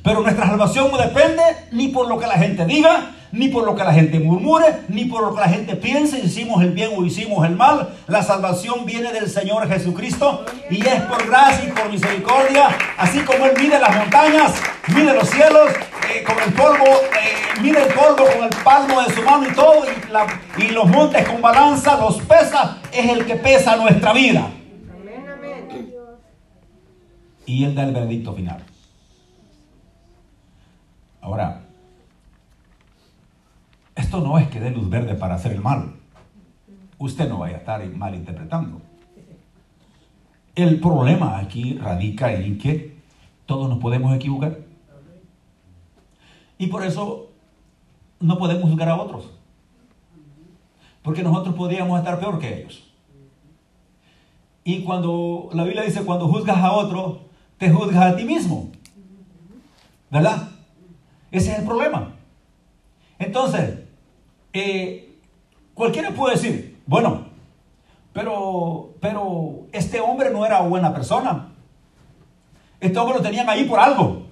Pero 0.04 0.22
nuestra 0.22 0.48
salvación 0.48 0.92
no 0.92 0.98
depende 0.98 1.44
ni 1.72 1.90
por 1.90 2.08
lo 2.08 2.18
que 2.20 2.28
la 2.28 2.38
gente 2.38 2.66
diga, 2.66 3.12
ni 3.34 3.48
por 3.48 3.66
lo 3.66 3.76
que 3.76 3.84
la 3.84 3.92
gente 3.92 4.20
murmure, 4.20 4.82
ni 4.90 5.06
por 5.06 5.24
lo 5.24 5.34
que 5.34 5.42
la 5.42 5.50
gente 5.50 5.76
piense, 5.76 6.20
hicimos 6.20 6.62
el 6.62 6.70
bien 6.72 6.92
o 6.96 7.04
hicimos 7.04 7.46
el 7.48 7.56
mal. 7.56 7.90
La 8.08 8.22
salvación 8.22 8.86
viene 8.86 9.12
del 9.12 9.28
Señor 9.28 9.68
Jesucristo 9.68 10.46
y 10.70 10.86
es 10.86 11.02
por 11.02 11.26
gracia 11.26 11.68
y 11.68 11.72
por 11.72 11.92
misericordia, 11.92 12.70
así 12.96 13.22
como 13.22 13.48
Él 13.48 13.54
mide 13.60 13.80
las 13.80 13.96
montañas, 13.96 14.54
mide 14.96 15.16
los 15.16 15.28
cielos, 15.28 15.72
eh, 16.14 16.24
con 16.24 16.40
el 16.44 16.54
polvo, 16.54 16.86
eh, 16.86 17.60
mide 17.60 17.82
el 17.82 17.94
polvo 17.94 18.24
con 18.24 18.44
el 18.44 18.64
palmo 18.64 19.02
de 19.02 19.12
su 19.12 19.24
mano 19.24 19.48
y 19.50 19.54
todo, 19.54 19.84
y, 20.60 20.64
y 20.64 20.68
los 20.68 20.88
montes 20.88 21.28
con 21.28 21.42
balanza 21.42 21.98
los 21.98 22.22
pesa, 22.22 22.78
es 22.92 23.10
el 23.10 23.26
que 23.26 23.36
pesa 23.36 23.76
nuestra 23.78 24.14
vida. 24.14 24.48
Y 27.48 27.64
Él 27.64 27.74
da 27.74 27.84
el 27.84 27.94
veredicto 27.94 28.34
final. 28.36 28.64
Ahora, 31.20 31.63
esto 33.96 34.22
no 34.22 34.38
es 34.38 34.48
que 34.48 34.60
dé 34.60 34.72
luz 34.72 34.90
verde 34.90 35.16
para 35.16 35.36
hacer 35.36 35.52
el 35.52 35.62
mal. 35.62 35.96
Usted 36.98 37.30
no 37.30 37.40
vaya 37.40 37.56
a 37.56 37.60
estar 37.60 37.86
mal 37.96 38.16
interpretando. 38.16 38.82
El 40.56 40.80
problema 40.80 41.40
aquí 41.40 41.78
radica 41.78 42.34
en 42.34 42.58
que 42.58 42.98
todos 43.46 43.70
nos 43.70 43.80
podemos 43.80 44.16
equivocar. 44.16 44.60
Y 46.58 46.68
por 46.68 46.84
eso 46.86 47.32
no 48.20 48.38
podemos 48.38 48.70
juzgar 48.70 48.90
a 48.90 48.96
otros. 48.96 49.32
Porque 51.02 51.24
nosotros 51.24 51.56
podríamos 51.56 52.00
estar 52.00 52.20
peor 52.20 52.40
que 52.40 52.62
ellos. 52.62 52.84
Y 54.64 54.84
cuando 54.84 55.50
la 55.54 55.64
Biblia 55.64 55.84
dice, 55.84 56.06
cuando 56.06 56.30
juzgas 56.30 56.58
a 56.58 56.72
otro, 56.72 57.22
te 57.58 57.70
juzgas 57.70 58.14
a 58.14 58.16
ti 58.16 58.24
mismo. 58.24 58.72
¿Verdad? 60.10 60.50
Ese 61.32 61.52
es 61.52 61.60
el 61.60 61.66
problema. 61.66 62.14
Entonces, 63.20 63.83
eh, 64.54 65.20
cualquiera 65.74 66.12
puede 66.12 66.36
decir, 66.36 66.82
bueno, 66.86 67.26
pero, 68.14 68.94
pero 69.02 69.68
este 69.72 70.00
hombre 70.00 70.30
no 70.30 70.46
era 70.46 70.62
buena 70.62 70.94
persona. 70.94 71.50
Este 72.80 73.00
hombre 73.00 73.18
lo 73.18 73.24
tenían 73.24 73.50
ahí 73.50 73.64
por 73.64 73.80
algo. 73.80 74.28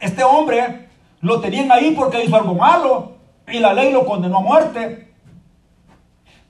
Este 0.00 0.24
hombre 0.24 0.88
lo 1.20 1.40
tenían 1.40 1.70
ahí 1.70 1.92
porque 1.96 2.24
hizo 2.24 2.36
algo 2.36 2.54
malo 2.54 3.18
y 3.46 3.58
la 3.60 3.72
ley 3.72 3.92
lo 3.92 4.04
condenó 4.04 4.38
a 4.38 4.42
muerte. 4.42 5.12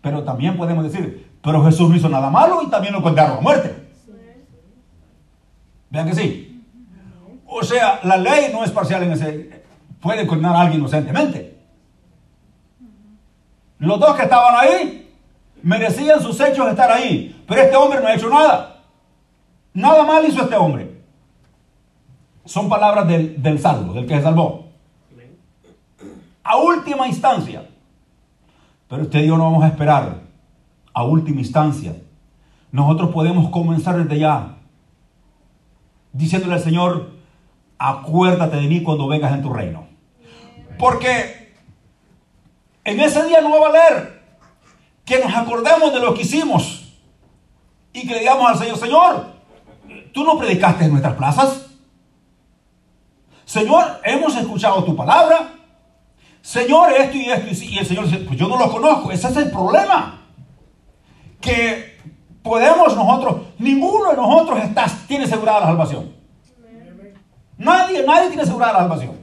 Pero 0.01 0.25
también 0.25 0.57
podemos 0.57 0.85
decir, 0.85 1.31
pero 1.43 1.65
Jesús 1.65 1.91
no 1.91 1.97
hizo 1.97 2.09
nada 2.09 2.31
malo 2.31 2.63
y 2.63 2.71
también 2.71 2.95
lo 2.95 3.03
condenaron 3.03 3.39
a 3.39 3.41
muerte. 3.41 3.89
Vean 5.91 6.07
que 6.07 6.15
sí. 6.15 6.65
O 7.47 7.63
sea, 7.63 8.01
la 8.05 8.17
ley 8.17 8.51
no 8.53 8.65
es 8.65 8.71
parcial 8.71 9.03
en 9.03 9.13
ese. 9.13 9.63
Puede 10.01 10.27
condenar 10.27 10.57
a 10.57 10.61
alguien 10.61 10.81
inocentemente. 10.81 11.58
Los 13.79 14.01
dos 14.01 14.17
que 14.17 14.23
estaban 14.23 14.55
ahí 14.57 15.15
merecían 15.63 16.21
sus 16.21 16.41
hechos 16.41 16.69
estar 16.69 16.91
ahí. 16.91 17.45
Pero 17.47 17.63
este 17.63 17.77
hombre 17.77 18.01
no 18.01 18.09
ha 18.09 18.15
hecho 18.15 18.29
nada. 18.29 18.83
Nada 19.73 20.05
mal 20.05 20.25
hizo 20.27 20.43
este 20.43 20.57
hombre. 20.57 21.03
Son 22.45 22.69
palabras 22.69 23.07
del, 23.07 23.41
del 23.43 23.59
salvo, 23.59 23.93
del 23.93 24.07
que 24.07 24.17
se 24.17 24.23
salvó. 24.23 24.69
A 26.43 26.57
última 26.57 27.07
instancia. 27.07 27.69
Pero 28.89 29.03
usted 29.03 29.21
y 29.21 29.27
yo 29.27 29.37
no 29.37 29.45
vamos 29.45 29.65
a 29.65 29.69
esperar 29.69 30.21
a 30.95 31.05
última 31.05 31.41
instancia. 31.41 31.95
Nosotros 32.73 33.11
podemos 33.11 33.51
comenzar 33.51 33.97
desde 34.03 34.19
ya 34.19 34.57
diciéndole 36.13 36.55
al 36.55 36.61
Señor, 36.61 37.11
acuérdate 37.79 38.57
de 38.57 38.67
mí 38.67 38.83
cuando 38.83 39.07
vengas 39.09 39.33
en 39.33 39.43
tu 39.43 39.53
reino. 39.53 39.87
Porque 40.79 41.48
en 42.89 43.01
ese 43.01 43.23
día 43.25 43.43
no 43.43 43.51
va 43.51 43.57
a 43.57 43.71
valer 43.71 44.23
que 45.05 45.19
nos 45.19 45.35
acordemos 45.35 45.93
de 45.93 46.01
lo 46.01 46.15
que 46.15 46.23
hicimos 46.23 46.95
y 47.93 48.07
que 48.07 48.15
le 48.15 48.21
digamos 48.21 48.51
al 48.51 48.59
Señor, 48.59 48.79
Señor, 48.79 49.27
tú 50.13 50.25
no 50.25 50.39
predicaste 50.39 50.85
en 50.85 50.91
nuestras 50.91 51.15
plazas. 51.15 51.67
Señor, 53.45 54.01
hemos 54.05 54.35
escuchado 54.37 54.85
tu 54.85 54.97
palabra. 54.97 55.53
Señor, 56.41 56.93
esto 56.93 57.17
y 57.17 57.31
esto. 57.31 57.65
Y 57.65 57.79
el 57.79 57.87
Señor 57.87 58.05
dice, 58.07 58.19
pues 58.19 58.39
yo 58.39 58.49
no 58.49 58.59
lo 58.59 58.71
conozco. 58.71 59.11
Ese 59.11 59.29
es 59.29 59.37
el 59.37 59.51
problema. 59.51 60.23
Que 61.41 61.99
podemos 62.43 62.97
nosotros, 62.97 63.49
ninguno 63.59 64.11
de 64.11 64.17
nosotros 64.17 64.63
está, 64.63 64.87
tiene 65.07 65.25
asegurada 65.25 65.61
la 65.61 65.67
salvación. 65.67 66.15
Nadie, 67.59 68.03
nadie 68.07 68.29
tiene 68.29 68.43
asegurada 68.43 68.73
la 68.73 68.79
salvación. 68.81 69.19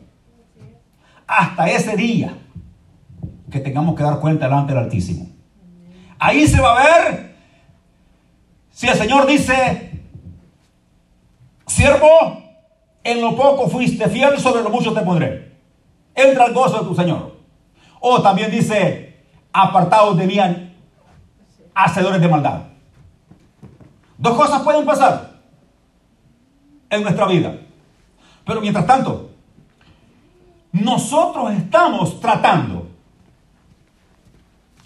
Hasta 1.26 1.68
ese 1.70 1.96
día 1.96 2.45
que 3.52 3.60
tengamos 3.60 3.96
que 3.96 4.04
dar 4.04 4.20
cuenta 4.20 4.46
delante 4.46 4.74
del 4.74 4.84
Altísimo. 4.84 5.30
Ahí 6.20 6.48
se 6.48 6.62
va 6.62 6.78
a 6.78 6.84
ver 6.84 7.36
si 8.72 8.88
el 8.88 8.96
Señor 8.96 9.28
dice, 9.28 10.04
siervo, 11.66 12.44
en 13.04 13.22
lo 13.22 13.36
poco 13.36 13.70
fuiste 13.70 14.10
fiel, 14.10 14.40
sobre 14.40 14.64
lo 14.64 14.70
mucho 14.70 14.94
te 14.94 15.02
pondré. 15.02 15.56
Entra 16.14 16.46
al 16.46 16.54
gozo 16.54 16.80
de 16.80 16.88
tu 16.88 16.96
Señor. 16.96 17.36
O 18.00 18.22
también 18.22 18.52
dice, 18.52 19.26
apartados 19.54 20.18
de 20.18 20.28
mí, 20.28 20.38
hacedores 21.74 22.22
de 22.22 22.28
maldad. 22.28 22.62
Dos 24.18 24.36
cosas 24.36 24.62
pueden 24.64 24.86
pasar 24.86 25.36
en 26.90 27.04
nuestra 27.04 27.28
vida. 27.28 27.56
Pero 28.46 28.62
mientras 28.62 28.86
tanto, 28.86 29.32
nosotros 30.72 31.54
estamos 31.54 32.20
tratando, 32.20 32.85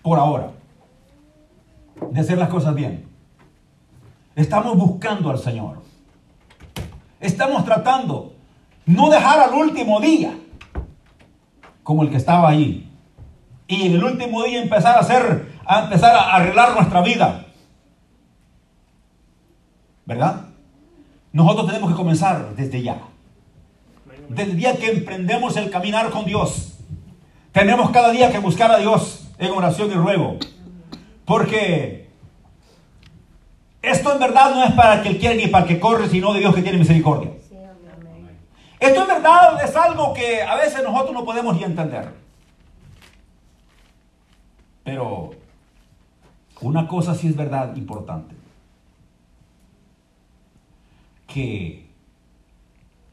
por 0.02 0.18
ahora, 0.20 0.52
de 2.12 2.20
hacer 2.20 2.38
las 2.38 2.50
cosas 2.50 2.76
bien. 2.76 3.08
Estamos 4.36 4.78
buscando 4.78 5.30
al 5.30 5.40
Señor. 5.40 5.82
Estamos 7.20 7.66
tratando 7.66 8.34
no 8.86 9.10
dejar 9.10 9.40
al 9.40 9.54
último 9.54 10.00
día 10.00 10.34
como 11.84 12.04
el 12.04 12.10
que 12.10 12.18
estaba 12.18 12.50
ahí. 12.50 12.90
Y 13.68 13.88
en 13.88 13.94
el 13.94 14.04
último 14.04 14.44
día 14.44 14.62
empezar 14.62 14.96
a 14.96 15.00
hacer, 15.02 15.52
a 15.66 15.84
empezar 15.84 16.16
a 16.16 16.36
arreglar 16.36 16.76
nuestra 16.76 17.02
vida. 17.02 17.46
¿Verdad? 20.06 20.46
Nosotros 21.32 21.68
tenemos 21.68 21.92
que 21.92 21.96
comenzar 21.96 22.56
desde 22.56 22.82
ya 22.82 23.00
del 24.30 24.56
día 24.56 24.78
que 24.78 24.92
emprendemos 24.92 25.58
el 25.58 25.70
caminar 25.70 26.10
con 26.12 26.26
Dios. 26.26 26.74
Tenemos 27.52 27.90
cada 27.90 28.12
día 28.12 28.32
que 28.32 28.38
buscar 28.38 28.72
a 28.72 28.78
Dios 28.78 29.29
en 29.40 29.52
oración 29.52 29.90
y 29.90 29.96
ruego. 29.96 30.38
Porque 31.26 32.10
esto 33.82 34.14
en 34.14 34.20
verdad 34.20 34.54
no 34.54 34.64
es 34.64 34.74
para 34.74 34.96
el 34.96 35.04
que 35.04 35.18
quiere 35.18 35.36
ni 35.38 35.48
para 35.48 35.66
el 35.66 35.70
que 35.70 35.80
corre, 35.80 36.08
sino 36.10 36.34
de 36.34 36.42
Dios 36.42 36.54
que 36.54 36.62
tiene 36.62 36.78
misericordia. 36.78 37.32
Esto 38.80 39.02
en 39.02 39.08
verdad 39.08 39.64
es 39.64 39.76
algo 39.76 40.14
que 40.14 40.42
a 40.42 40.56
veces 40.56 40.84
nosotros 40.84 41.14
no 41.14 41.26
podemos 41.26 41.56
ni 41.56 41.64
entender. 41.64 42.14
Pero 44.84 45.32
Una 46.62 46.90
cosa 46.90 47.16
sí 47.16 47.28
es 47.28 47.38
verdad 47.38 47.74
importante. 47.78 48.36
Que 51.26 51.88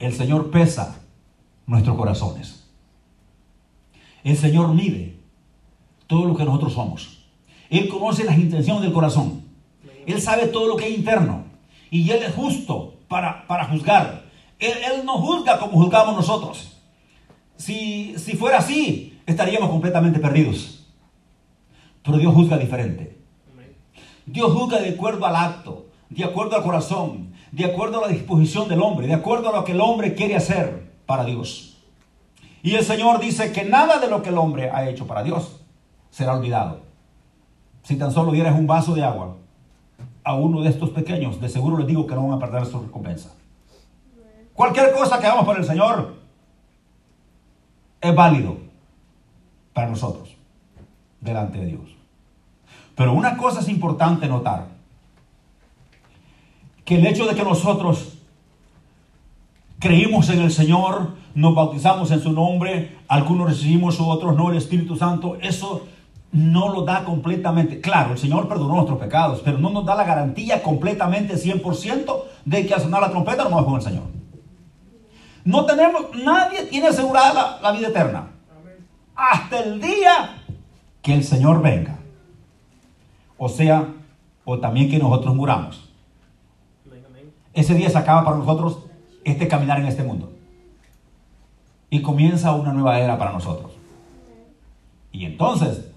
el 0.01 0.13
Señor 0.13 0.51
pesa 0.51 1.01
nuestros 1.67 1.97
corazones. 1.97 2.69
El 4.25 4.37
Señor 4.37 4.75
mide 4.75 5.16
todo 6.07 6.27
lo 6.27 6.37
que 6.37 6.45
nosotros 6.45 6.73
somos. 6.75 7.19
Él 7.71 7.89
conoce 7.89 8.25
las 8.25 8.39
intenciones 8.39 8.83
del 8.83 8.93
corazón. 8.93 9.43
Él 10.07 10.21
sabe 10.21 10.47
todo 10.47 10.69
lo 10.69 10.77
que 10.77 10.87
es 10.89 10.97
interno. 10.97 11.45
Y 11.91 12.11
Él 12.11 12.23
es 12.23 12.35
justo 12.35 12.95
para, 13.09 13.47
para 13.47 13.65
juzgar. 13.67 14.25
Él, 14.59 14.73
él, 14.73 15.05
no 15.05 15.19
juzga 15.19 15.59
como 15.59 15.73
juzgamos 15.73 16.17
nosotros. 16.17 16.79
Si, 17.57 18.15
si 18.19 18.37
fuera 18.37 18.59
así, 18.59 19.19
estaríamos 19.27 19.69
completamente 19.69 20.19
perdidos. 20.19 20.87
Pero 22.03 22.19
Dios 22.19 22.33
juzga 22.35 22.57
diferente. 22.57 23.19
Dios 24.25 24.53
juzga 24.53 24.81
de 24.81 24.91
acuerdo 24.91 25.27
al 25.27 25.37
acto, 25.37 25.87
de 26.11 26.25
acuerdo 26.25 26.57
al 26.57 26.63
corazón, 26.63 27.33
de 27.53 27.65
acuerdo 27.65 27.99
a 27.99 28.09
la 28.09 28.13
disposición 28.13 28.69
del 28.69 28.81
hombre, 28.83 29.07
de 29.07 29.15
acuerdo 29.15 29.51
a 29.51 29.53
lo 29.53 29.65
que 29.65 29.73
el 29.73 29.81
hombre 29.81 30.15
quiere 30.15 30.37
hacer 30.37 30.93
para 31.07 31.25
Dios. 31.25 31.79
Y 32.63 32.75
el 32.75 32.85
Señor 32.85 33.21
dice 33.21 33.53
que 33.53 33.65
nada 33.65 33.99
de 33.99 34.09
lo 34.09 34.23
que 34.23 34.31
el 34.31 34.39
hombre 34.39 34.71
ha 34.71 34.89
hecho 34.89 35.07
para 35.07 35.23
Dios 35.23 35.61
será 36.17 36.33
olvidado. 36.35 36.81
Si 37.83 37.97
tan 37.97 38.11
solo 38.11 38.33
dieras 38.33 38.59
un 38.59 38.67
vaso 38.67 38.95
de 38.95 39.05
agua 39.05 39.37
a 40.25 40.35
uno 40.35 40.63
de 40.63 40.71
estos 40.71 40.89
pequeños, 40.89 41.39
de 41.43 41.49
seguro 41.51 41.77
les 41.77 41.87
digo 41.87 42.07
que 42.07 42.15
no 42.15 42.27
van 42.27 42.39
a 42.39 42.41
perder 42.41 42.65
su 42.65 42.81
recompensa. 42.81 43.35
Cualquier 44.55 44.93
cosa 44.93 45.21
que 45.21 45.27
hagamos 45.27 45.45
para 45.45 45.59
el 45.59 45.67
Señor 45.67 46.15
es 48.01 48.15
válido 48.15 48.57
para 49.75 49.91
nosotros 49.91 50.35
delante 51.21 51.59
de 51.59 51.67
Dios. 51.67 51.95
Pero 52.95 53.13
una 53.13 53.37
cosa 53.37 53.61
es 53.61 53.69
importante 53.69 54.27
notar, 54.27 54.69
que 56.87 56.95
el 56.95 57.07
hecho 57.07 57.27
de 57.27 57.35
que 57.35 57.45
nosotros 57.45 58.17
creímos 59.79 60.31
en 60.31 60.41
el 60.41 60.51
Señor, 60.51 61.11
nos 61.35 61.55
bautizamos 61.55 62.11
en 62.11 62.21
su 62.21 62.33
nombre, 62.33 62.97
algunos 63.07 63.51
recibimos, 63.51 64.01
otros 64.01 64.35
no, 64.35 64.51
el 64.51 64.57
Espíritu 64.57 64.97
Santo, 64.97 65.37
eso 65.43 65.87
no 66.37 66.69
lo 66.69 66.83
da 66.83 67.03
completamente. 67.03 67.81
Claro, 67.81 68.13
el 68.13 68.19
Señor 68.19 68.47
perdonó 68.47 68.75
nuestros 68.75 68.99
pecados, 68.99 69.41
pero 69.43 69.57
no 69.57 69.71
nos 69.71 69.87
da 69.87 69.95
la 69.95 70.05
garantía 70.05 70.63
completamente 70.63 71.35
100% 71.35 72.25
de 72.45 72.67
que 72.67 72.75
al 72.75 72.81
sonar 72.83 73.01
la 73.01 73.11
trompeta 73.11 73.45
nos 73.45 73.53
vamos 73.53 73.65
con 73.65 73.77
el 73.77 73.83
Señor. 73.83 74.05
No 75.45 75.65
tenemos, 75.65 76.15
nadie 76.23 76.65
tiene 76.65 76.89
asegurada 76.89 77.33
la, 77.33 77.59
la 77.63 77.73
vida 77.73 77.89
eterna. 77.89 78.29
Hasta 79.15 79.61
el 79.61 79.81
día 79.81 80.43
que 81.01 81.15
el 81.15 81.25
Señor 81.25 81.63
venga. 81.63 81.97
O 83.39 83.49
sea, 83.49 83.89
o 84.45 84.59
también 84.59 84.91
que 84.91 84.99
nosotros 84.99 85.35
muramos. 85.35 85.89
Ese 87.55 87.73
día 87.73 87.89
se 87.89 87.97
acaba 87.97 88.23
para 88.25 88.37
nosotros 88.37 88.81
este 89.25 89.49
caminar 89.49 89.81
en 89.81 89.87
este 89.87 90.03
mundo. 90.03 90.33
Y 91.89 92.03
comienza 92.03 92.53
una 92.53 92.75
nueva 92.75 93.01
era 93.01 93.17
para 93.17 93.33
nosotros. 93.33 93.73
Y 95.13 95.25
entonces, 95.25 95.96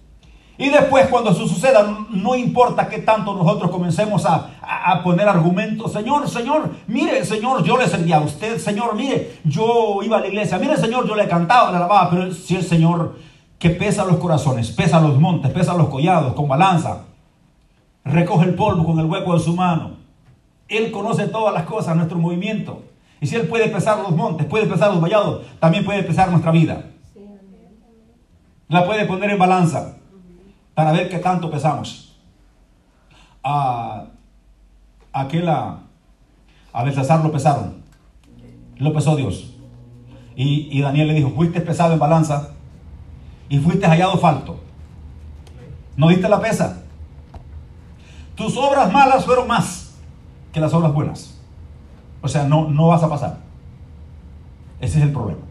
y 0.60 0.68
después 0.68 1.08
cuando 1.08 1.32
eso 1.32 1.48
suceda, 1.48 2.06
no 2.10 2.36
importa 2.36 2.90
qué 2.90 2.98
tanto 3.00 3.34
nosotros 3.34 3.72
comencemos 3.72 4.26
a, 4.26 4.52
a, 4.62 5.02
poner 5.02 5.26
argumentos, 5.26 5.94
Señor, 5.94 6.28
Señor, 6.28 6.72
mire, 6.86 7.24
Señor, 7.24 7.64
yo 7.64 7.78
le 7.78 7.88
servía 7.88 8.18
a 8.18 8.22
usted, 8.22 8.60
Señor, 8.60 8.94
mire, 8.94 9.40
yo 9.46 10.00
iba 10.04 10.18
a 10.18 10.20
la 10.20 10.28
iglesia, 10.28 10.58
mire, 10.58 10.76
Señor, 10.76 11.08
yo 11.08 11.16
le 11.16 11.30
cantaba, 11.30 11.72
le 11.72 11.78
alababa, 11.78 12.10
pero 12.10 12.34
si 12.34 12.58
el 12.58 12.64
Señor 12.66 13.16
que 13.58 13.70
pesa 13.70 14.04
los 14.04 14.18
corazones, 14.18 14.70
pesa 14.72 15.00
los 15.00 15.18
montes, 15.18 15.50
pesa 15.54 15.76
los 15.76 15.88
collados 15.88 16.34
con 16.34 16.50
balanza, 16.50 17.06
recoge 18.04 18.44
el 18.44 18.56
polvo 18.56 18.84
con 18.84 19.00
el 19.00 19.06
hueco 19.06 19.36
de 19.36 19.40
su 19.40 19.56
mano, 19.56 19.92
Él 20.68 20.92
conoce 20.92 21.28
todas 21.28 21.54
las 21.54 21.64
cosas, 21.64 21.96
nuestro 21.96 22.18
movimiento, 22.18 22.84
y 23.22 23.28
si 23.28 23.38
Él 23.38 23.48
puede 23.48 23.70
pesar 23.70 24.00
los 24.00 24.12
montes, 24.12 24.46
puede 24.46 24.66
pesar 24.66 24.92
los 24.92 25.00
vallados, 25.00 25.42
también 25.62 25.86
puede 25.86 26.04
pesar 26.04 26.30
nuestra 26.30 26.52
vida. 26.52 26.84
La 28.68 28.86
puede 28.86 29.06
poner 29.06 29.30
en 29.32 29.40
balanza 29.40 29.99
para 30.80 30.94
ver 30.94 31.10
qué 31.10 31.20
tanto 31.20 31.52
pesamos. 31.52 32.16
A 33.44 34.06
aquel 35.12 35.50
a, 35.50 35.80
a 36.72 36.84
Belsasar 36.86 37.22
lo 37.22 37.34
pesaron. 37.34 37.84
Lo 38.78 38.94
pesó 38.94 39.18
Dios. 39.18 39.56
Y, 40.38 40.80
Daniel 40.80 41.10
le 41.10 41.16
dijo, 41.16 41.32
fuiste 41.32 41.60
pesado 41.60 41.92
en 41.92 42.00
balanza 42.00 42.52
y 43.50 43.60
fuiste 43.60 43.88
hallado 43.88 44.18
falto. 44.20 44.62
No 45.98 46.08
diste 46.08 46.30
la 46.30 46.40
pesa. 46.40 46.82
Tus 48.36 48.56
obras 48.56 48.90
malas 48.90 49.26
fueron 49.26 49.50
más 49.50 49.98
que 50.54 50.62
las 50.62 50.74
obras 50.74 50.94
buenas. 50.94 51.42
O 52.22 52.30
sea, 52.30 52.46
no, 52.46 52.70
no 52.70 52.88
vas 52.88 53.04
a 53.04 53.10
pasar. 53.10 53.40
Ese 54.80 55.00
es 55.00 55.04
el 55.04 55.12
problema. 55.12 55.42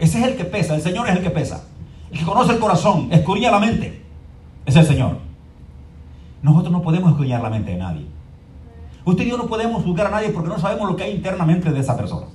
Ese 0.00 0.18
es 0.18 0.26
el 0.26 0.36
que 0.36 0.46
pesa. 0.46 0.74
El 0.74 0.82
Señor 0.82 1.08
es 1.08 1.14
el 1.16 1.22
que 1.22 1.30
pesa. 1.30 1.62
El 2.10 2.18
que 2.18 2.24
conoce 2.24 2.50
el 2.50 2.58
corazón, 2.58 3.06
escudriña 3.12 3.52
la 3.52 3.60
mente. 3.60 4.01
Es 4.66 4.76
el 4.76 4.86
Señor. 4.86 5.18
Nosotros 6.42 6.72
no 6.72 6.82
podemos 6.82 7.10
escudriñar 7.10 7.42
la 7.42 7.50
mente 7.50 7.72
de 7.72 7.78
nadie. 7.78 8.06
Usted 9.04 9.24
y 9.24 9.30
yo 9.30 9.36
no 9.36 9.46
podemos 9.46 9.82
juzgar 9.82 10.06
a 10.06 10.10
nadie 10.10 10.30
porque 10.30 10.48
no 10.48 10.58
sabemos 10.58 10.88
lo 10.88 10.96
que 10.96 11.04
hay 11.04 11.14
internamente 11.14 11.70
de 11.70 11.80
esa 11.80 11.96
persona. 11.96 12.26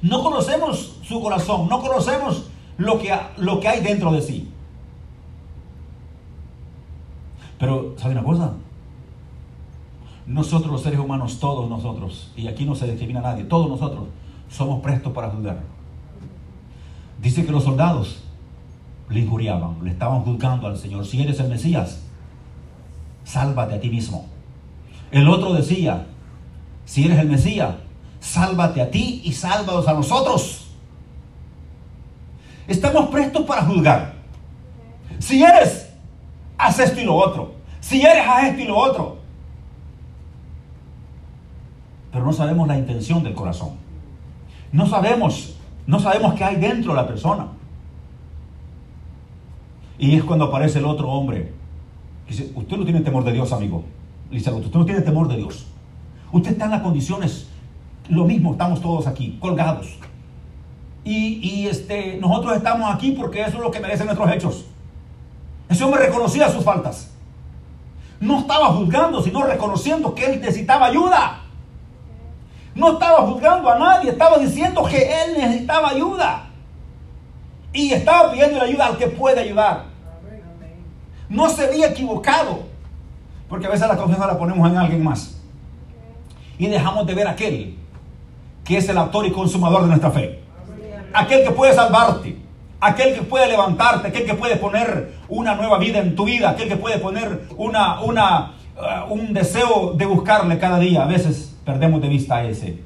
No 0.00 0.22
conocemos 0.22 1.00
su 1.02 1.20
corazón, 1.20 1.68
no 1.68 1.80
conocemos 1.80 2.48
lo 2.76 2.98
que, 2.98 3.12
lo 3.36 3.60
que 3.60 3.68
hay 3.68 3.80
dentro 3.80 4.12
de 4.12 4.22
sí. 4.22 4.48
Pero, 7.58 7.94
¿sabe 7.98 8.12
una 8.12 8.22
cosa? 8.22 8.52
Nosotros 10.26 10.70
los 10.70 10.82
seres 10.82 11.00
humanos, 11.00 11.40
todos 11.40 11.68
nosotros, 11.68 12.32
y 12.36 12.46
aquí 12.46 12.64
no 12.64 12.74
se 12.74 12.86
discrimina 12.86 13.20
a 13.20 13.22
nadie, 13.22 13.44
todos 13.44 13.68
nosotros 13.68 14.04
somos 14.48 14.80
prestos 14.80 15.12
para 15.12 15.30
juzgar. 15.30 15.62
Dice 17.20 17.44
que 17.44 17.50
los 17.50 17.64
soldados 17.64 18.22
injuriaban, 19.10 19.76
le 19.82 19.90
estaban 19.90 20.20
juzgando 20.22 20.66
al 20.66 20.76
Señor. 20.76 21.06
Si 21.06 21.22
eres 21.22 21.40
el 21.40 21.48
Mesías, 21.48 22.00
sálvate 23.24 23.74
a 23.74 23.80
ti 23.80 23.88
mismo. 23.88 24.26
El 25.10 25.28
otro 25.28 25.54
decía, 25.54 26.06
si 26.84 27.04
eres 27.06 27.18
el 27.18 27.28
Mesías, 27.28 27.74
sálvate 28.20 28.82
a 28.82 28.90
ti 28.90 29.22
y 29.24 29.32
sálvanos 29.32 29.88
a 29.88 29.94
nosotros. 29.94 30.66
Estamos 32.66 33.08
prestos 33.08 33.46
para 33.46 33.62
juzgar. 33.62 34.14
Si 35.18 35.42
eres, 35.42 35.90
haz 36.58 36.78
esto 36.78 37.00
y 37.00 37.04
lo 37.04 37.14
otro. 37.14 37.54
Si 37.80 38.02
eres, 38.02 38.26
haz 38.26 38.44
esto 38.44 38.60
y 38.60 38.66
lo 38.66 38.76
otro. 38.76 39.18
Pero 42.12 42.24
no 42.24 42.32
sabemos 42.32 42.68
la 42.68 42.78
intención 42.78 43.22
del 43.22 43.34
corazón. 43.34 43.70
No 44.70 44.86
sabemos, 44.86 45.56
no 45.86 45.98
sabemos 45.98 46.34
qué 46.34 46.44
hay 46.44 46.56
dentro 46.56 46.92
de 46.92 47.00
la 47.00 47.06
persona. 47.06 47.48
Y 49.98 50.16
es 50.16 50.24
cuando 50.24 50.46
aparece 50.46 50.78
el 50.78 50.84
otro 50.84 51.08
hombre. 51.10 51.52
Dice, 52.28 52.52
usted 52.54 52.76
no 52.76 52.84
tiene 52.84 53.00
temor 53.00 53.24
de 53.24 53.32
Dios, 53.32 53.52
amigo. 53.52 53.84
Dice, 54.30 54.50
usted 54.52 54.78
no 54.78 54.84
tiene 54.84 55.00
temor 55.00 55.28
de 55.28 55.36
Dios. 55.36 55.66
Usted 56.30 56.52
está 56.52 56.66
en 56.66 56.70
las 56.72 56.82
condiciones, 56.82 57.48
lo 58.08 58.24
mismo, 58.24 58.52
estamos 58.52 58.80
todos 58.80 59.06
aquí, 59.06 59.38
colgados. 59.40 59.98
Y, 61.04 61.40
y, 61.42 61.66
este, 61.66 62.18
nosotros 62.20 62.56
estamos 62.56 62.94
aquí 62.94 63.12
porque 63.12 63.40
eso 63.40 63.56
es 63.56 63.62
lo 63.62 63.70
que 63.70 63.80
merecen 63.80 64.06
nuestros 64.06 64.30
hechos. 64.30 64.66
Ese 65.68 65.84
hombre 65.84 66.04
reconocía 66.04 66.50
sus 66.50 66.64
faltas. 66.64 67.10
No 68.20 68.40
estaba 68.40 68.66
juzgando, 68.68 69.22
sino 69.22 69.42
reconociendo 69.42 70.14
que 70.14 70.26
él 70.26 70.40
necesitaba 70.40 70.86
ayuda. 70.86 71.40
No 72.74 72.92
estaba 72.92 73.26
juzgando 73.26 73.70
a 73.70 73.78
nadie, 73.78 74.10
estaba 74.10 74.38
diciendo 74.38 74.84
que 74.84 74.98
él 74.98 75.38
necesitaba 75.38 75.90
ayuda. 75.90 76.46
Y 77.72 77.92
estaba 77.92 78.30
pidiendo 78.30 78.60
ayuda 78.60 78.86
al 78.86 78.98
que 78.98 79.06
puede 79.06 79.40
ayudar. 79.40 79.87
No 81.28 81.48
se 81.48 81.64
había 81.64 81.88
equivocado. 81.88 82.64
Porque 83.48 83.66
a 83.66 83.70
veces 83.70 83.88
la 83.88 83.96
confianza 83.96 84.26
la 84.26 84.38
ponemos 84.38 84.70
en 84.70 84.76
alguien 84.76 85.02
más. 85.02 85.40
Y 86.58 86.66
dejamos 86.66 87.06
de 87.06 87.14
ver 87.14 87.26
a 87.26 87.32
aquel 87.32 87.76
que 88.64 88.76
es 88.76 88.88
el 88.88 88.98
autor 88.98 89.26
y 89.26 89.32
consumador 89.32 89.82
de 89.82 89.88
nuestra 89.88 90.10
fe. 90.10 90.40
Aquel 91.14 91.44
que 91.44 91.50
puede 91.50 91.72
salvarte. 91.74 92.36
Aquel 92.80 93.14
que 93.14 93.22
puede 93.22 93.48
levantarte. 93.48 94.08
Aquel 94.08 94.26
que 94.26 94.34
puede 94.34 94.56
poner 94.56 95.14
una 95.28 95.54
nueva 95.54 95.78
vida 95.78 95.98
en 95.98 96.14
tu 96.14 96.24
vida. 96.24 96.50
Aquel 96.50 96.68
que 96.68 96.76
puede 96.76 96.98
poner 96.98 97.46
una, 97.56 98.00
una, 98.02 98.54
uh, 98.76 99.12
un 99.12 99.32
deseo 99.32 99.94
de 99.94 100.04
buscarle 100.04 100.58
cada 100.58 100.78
día. 100.78 101.04
A 101.04 101.06
veces 101.06 101.56
perdemos 101.64 102.02
de 102.02 102.08
vista 102.08 102.36
a 102.36 102.44
ese. 102.44 102.78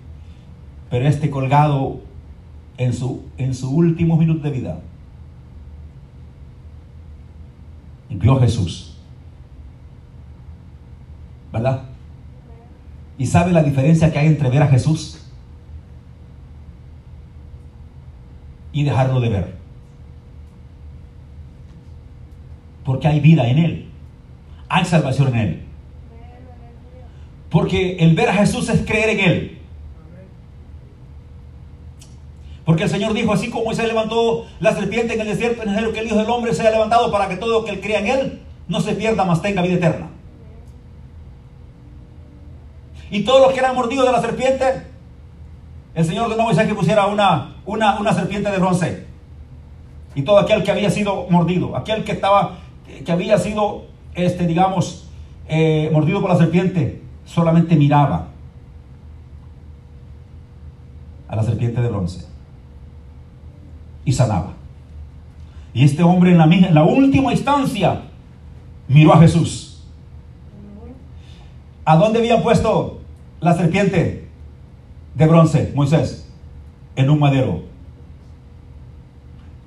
Pero 0.90 1.08
este 1.08 1.30
colgado 1.30 2.00
en 2.76 2.92
su, 2.92 3.24
en 3.38 3.54
su 3.54 3.70
último 3.74 4.16
minuto 4.16 4.44
de 4.44 4.50
vida, 4.50 4.78
vio 8.18 8.36
a 8.36 8.40
Jesús. 8.40 8.96
¿Verdad? 11.52 11.82
¿Y 13.18 13.26
sabe 13.26 13.52
la 13.52 13.62
diferencia 13.62 14.12
que 14.12 14.18
hay 14.18 14.26
entre 14.26 14.48
ver 14.48 14.62
a 14.62 14.68
Jesús 14.68 15.18
y 18.72 18.84
dejarlo 18.84 19.20
de 19.20 19.28
ver? 19.28 19.54
Porque 22.84 23.06
hay 23.06 23.20
vida 23.20 23.46
en 23.48 23.58
Él. 23.58 23.88
hay 24.68 24.84
salvación 24.84 25.28
en 25.28 25.36
Él. 25.36 25.62
Porque 27.50 27.96
el 27.98 28.14
ver 28.14 28.30
a 28.30 28.34
Jesús 28.34 28.68
es 28.70 28.80
creer 28.86 29.10
en 29.10 29.20
Él. 29.20 29.51
Porque 32.72 32.84
el 32.84 32.88
Señor 32.88 33.12
dijo, 33.12 33.34
así 33.34 33.50
como 33.50 33.74
se 33.74 33.86
levantó 33.86 34.46
la 34.58 34.72
serpiente 34.72 35.12
en 35.12 35.20
el 35.20 35.26
desierto, 35.26 35.60
es 35.60 35.66
necesario 35.66 35.92
que 35.92 36.00
el 36.00 36.06
Hijo 36.06 36.16
del 36.16 36.30
Hombre 36.30 36.54
sea 36.54 36.70
levantado 36.70 37.12
para 37.12 37.28
que 37.28 37.36
todo 37.36 37.66
el 37.66 37.70
que 37.70 37.82
crea 37.82 37.98
en 37.98 38.06
Él 38.06 38.42
no 38.66 38.80
se 38.80 38.94
pierda, 38.94 39.26
mas 39.26 39.42
tenga 39.42 39.60
vida 39.60 39.74
eterna. 39.74 40.08
Y 43.10 43.24
todos 43.24 43.42
los 43.42 43.52
que 43.52 43.58
eran 43.58 43.74
mordidos 43.74 44.06
de 44.06 44.12
la 44.12 44.22
serpiente, 44.22 44.86
el 45.94 46.04
Señor 46.06 46.30
de 46.30 46.42
Moisés 46.42 46.66
que 46.66 46.74
pusiera 46.74 47.08
una, 47.08 47.56
una, 47.66 48.00
una 48.00 48.14
serpiente 48.14 48.50
de 48.50 48.56
bronce. 48.56 49.06
Y 50.14 50.22
todo 50.22 50.38
aquel 50.38 50.62
que 50.62 50.70
había 50.70 50.88
sido 50.88 51.26
mordido, 51.28 51.76
aquel 51.76 52.04
que 52.04 52.12
estaba, 52.12 52.56
que 53.04 53.12
había 53.12 53.36
sido, 53.36 53.84
este, 54.14 54.46
digamos, 54.46 55.10
eh, 55.46 55.90
mordido 55.92 56.22
por 56.22 56.30
la 56.30 56.38
serpiente, 56.38 57.02
solamente 57.26 57.76
miraba 57.76 58.28
a 61.28 61.36
la 61.36 61.42
serpiente 61.42 61.82
de 61.82 61.88
bronce 61.88 62.31
y 64.04 64.12
sanaba. 64.12 64.54
Y 65.74 65.84
este 65.84 66.02
hombre 66.02 66.32
en 66.32 66.38
la, 66.38 66.44
en 66.44 66.74
la 66.74 66.84
última 66.84 67.32
instancia 67.32 68.02
miró 68.88 69.12
a 69.14 69.20
Jesús. 69.20 69.82
¿A 71.84 71.96
dónde 71.96 72.20
había 72.20 72.42
puesto 72.42 73.00
la 73.40 73.54
serpiente 73.54 74.28
de 75.14 75.26
bronce, 75.26 75.72
Moisés? 75.74 76.30
En 76.94 77.10
un 77.10 77.18
madero. 77.18 77.62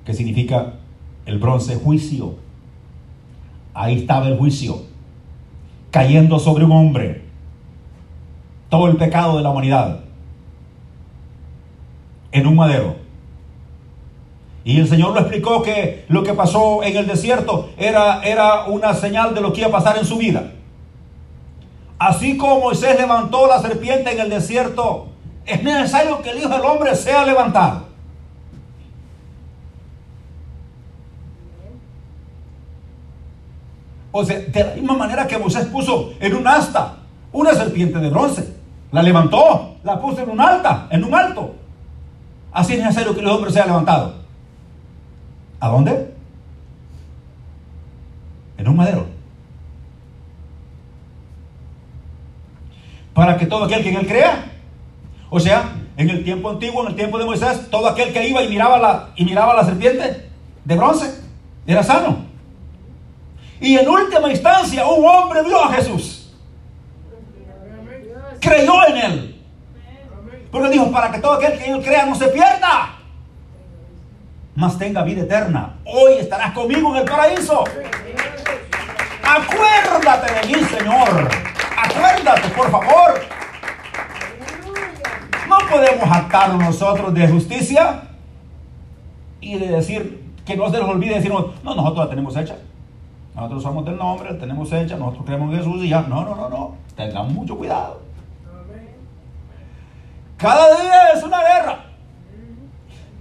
Que 0.04 0.14
significa 0.14 0.74
el 1.26 1.38
bronce 1.38 1.76
juicio. 1.76 2.36
Ahí 3.74 3.98
estaba 3.98 4.28
el 4.28 4.38
juicio. 4.38 4.82
Cayendo 5.90 6.38
sobre 6.38 6.64
un 6.64 6.72
hombre. 6.72 7.24
Todo 8.70 8.86
el 8.86 8.96
pecado 8.96 9.36
de 9.36 9.42
la 9.42 9.50
humanidad. 9.50 10.00
En 12.32 12.46
un 12.46 12.54
madero. 12.54 13.05
Y 14.66 14.80
el 14.80 14.88
Señor 14.88 15.14
lo 15.14 15.20
explicó 15.20 15.62
que 15.62 16.04
lo 16.08 16.24
que 16.24 16.34
pasó 16.34 16.82
en 16.82 16.96
el 16.96 17.06
desierto 17.06 17.70
era, 17.78 18.20
era 18.24 18.64
una 18.64 18.94
señal 18.94 19.32
de 19.32 19.40
lo 19.40 19.52
que 19.52 19.60
iba 19.60 19.68
a 19.68 19.70
pasar 19.70 19.96
en 19.96 20.04
su 20.04 20.18
vida. 20.18 20.50
Así 22.00 22.36
como 22.36 22.58
Moisés 22.58 22.98
levantó 22.98 23.46
la 23.46 23.62
serpiente 23.62 24.10
en 24.10 24.18
el 24.18 24.28
desierto, 24.28 25.06
es 25.44 25.62
necesario 25.62 26.20
que 26.20 26.30
el 26.30 26.38
Hijo 26.38 26.48
del 26.48 26.62
Hombre 26.62 26.96
sea 26.96 27.24
levantado. 27.24 27.84
O 34.10 34.24
sea, 34.24 34.40
de 34.40 34.64
la 34.64 34.74
misma 34.74 34.94
manera 34.94 35.28
que 35.28 35.38
Moisés 35.38 35.66
puso 35.66 36.14
en 36.18 36.34
un 36.34 36.48
asta 36.48 36.96
una 37.30 37.54
serpiente 37.54 38.00
de 38.00 38.10
bronce, 38.10 38.52
la 38.90 39.00
levantó, 39.00 39.76
la 39.84 40.00
puso 40.00 40.22
en 40.22 40.30
un 40.30 40.40
alta, 40.40 40.88
en 40.90 41.04
un 41.04 41.14
alto. 41.14 41.54
Así 42.50 42.72
es 42.72 42.80
necesario 42.80 43.14
que 43.14 43.20
el 43.20 43.28
hombre 43.28 43.52
sea 43.52 43.64
levantado. 43.64 44.25
¿A 45.60 45.68
dónde? 45.68 46.14
En 48.58 48.68
un 48.68 48.76
madero. 48.76 49.06
Para 53.14 53.36
que 53.38 53.46
todo 53.46 53.64
aquel 53.64 53.82
que 53.82 53.88
en 53.88 53.96
él 53.96 54.06
crea, 54.06 54.52
o 55.30 55.40
sea, 55.40 55.72
en 55.96 56.10
el 56.10 56.24
tiempo 56.24 56.50
antiguo, 56.50 56.82
en 56.82 56.88
el 56.88 56.96
tiempo 56.96 57.18
de 57.18 57.24
Moisés, 57.24 57.70
todo 57.70 57.88
aquel 57.88 58.12
que 58.12 58.28
iba 58.28 58.42
y 58.42 58.48
miraba 58.48 58.78
la, 58.78 59.10
y 59.16 59.24
miraba 59.24 59.54
la 59.54 59.64
serpiente 59.64 60.28
de 60.64 60.76
bronce 60.76 61.22
era 61.66 61.82
sano. 61.82 62.26
Y 63.60 63.76
en 63.76 63.88
última 63.88 64.30
instancia, 64.30 64.86
un 64.86 65.04
hombre 65.06 65.42
vio 65.42 65.64
a 65.64 65.72
Jesús. 65.72 66.34
Creyó 68.40 68.86
en 68.88 68.96
él. 68.96 69.44
Porque 70.50 70.68
dijo, 70.68 70.90
para 70.92 71.10
que 71.10 71.18
todo 71.18 71.34
aquel 71.34 71.58
que 71.58 71.64
en 71.64 71.76
él 71.76 71.82
crea 71.82 72.06
no 72.06 72.14
se 72.14 72.28
pierda, 72.28 72.95
mas 74.56 74.78
tenga 74.78 75.02
vida 75.02 75.22
eterna. 75.22 75.74
Hoy 75.84 76.14
estarás 76.14 76.52
conmigo 76.52 76.90
en 76.94 77.02
el 77.02 77.04
paraíso. 77.04 77.62
Acuérdate 79.22 80.32
de 80.32 80.46
mí, 80.46 80.64
Señor. 80.64 81.28
Acuérdate, 81.76 82.48
por 82.48 82.70
favor. 82.70 83.20
No 85.46 85.58
podemos 85.70 86.10
actarnos 86.10 86.58
nosotros 86.58 87.14
de 87.14 87.28
justicia 87.28 88.02
y 89.40 89.58
de 89.58 89.68
decir 89.68 90.24
que 90.44 90.56
no 90.56 90.70
se 90.70 90.78
nos 90.78 90.88
olvide 90.88 91.16
decir, 91.16 91.30
no, 91.30 91.52
nosotros 91.62 91.98
la 91.98 92.08
tenemos 92.08 92.36
hecha. 92.36 92.56
Nosotros 93.34 93.62
somos 93.62 93.84
del 93.84 93.98
nombre, 93.98 94.32
la 94.32 94.38
tenemos 94.38 94.72
hecha, 94.72 94.96
nosotros 94.96 95.26
creemos 95.26 95.52
en 95.52 95.58
Jesús 95.58 95.84
y 95.84 95.90
ya. 95.90 96.00
No, 96.00 96.24
no, 96.24 96.34
no, 96.34 96.48
no. 96.48 96.74
Tengan 96.96 97.32
mucho 97.34 97.56
cuidado. 97.58 98.00
Cada 100.38 100.80
día 100.80 101.08
es 101.14 101.22
una 101.22 101.40
guerra. 101.40 101.85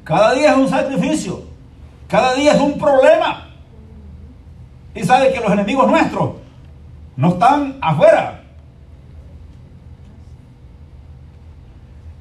Cada 0.05 0.35
día 0.35 0.51
es 0.51 0.57
un 0.57 0.69
sacrificio. 0.69 1.43
Cada 2.07 2.35
día 2.35 2.53
es 2.53 2.61
un 2.61 2.77
problema. 2.77 3.47
Y 4.93 5.03
sabe 5.03 5.33
que 5.33 5.41
los 5.41 5.51
enemigos 5.51 5.87
nuestros 5.87 6.35
no 7.17 7.29
están 7.29 7.77
afuera. 7.81 8.43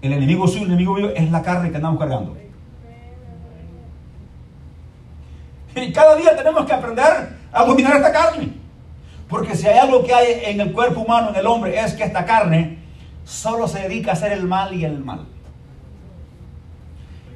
El 0.01 0.15
enemigo 0.15 0.49
suyo, 0.49 0.65
el 0.65 0.69
enemigo 0.69 0.95
mío 0.95 1.11
es 1.15 1.31
la 1.31 1.43
carne 1.43 1.71
que 1.71 1.77
andamos 1.77 1.99
cargando. 1.99 2.37
Y 5.77 5.93
cada 5.93 6.17
día 6.17 6.35
tenemos 6.35 6.65
que 6.65 6.73
aprender 6.73 7.37
a 7.53 7.65
dominar 7.65 7.97
esta 7.97 8.13
carne. 8.13 8.55
Porque 9.29 9.55
si 9.55 9.67
hay 9.67 9.79
algo 9.79 10.03
que 10.05 10.15
hay 10.15 10.41
en 10.47 10.61
el 10.61 10.73
cuerpo 10.73 11.01
humano, 11.01 11.31
en 11.31 11.37
el 11.37 11.47
hombre, 11.47 11.79
es 11.79 11.93
que 11.93 12.05
esta 12.05 12.25
carne 12.25 12.79
solo 13.25 13.69
se 13.69 13.81
dedica 13.81 14.11
a 14.11 14.15
hacer 14.15 14.33
el 14.33 14.45
mal 14.47 14.73
y 14.73 14.85
el 14.85 15.05
mal. 15.05 15.34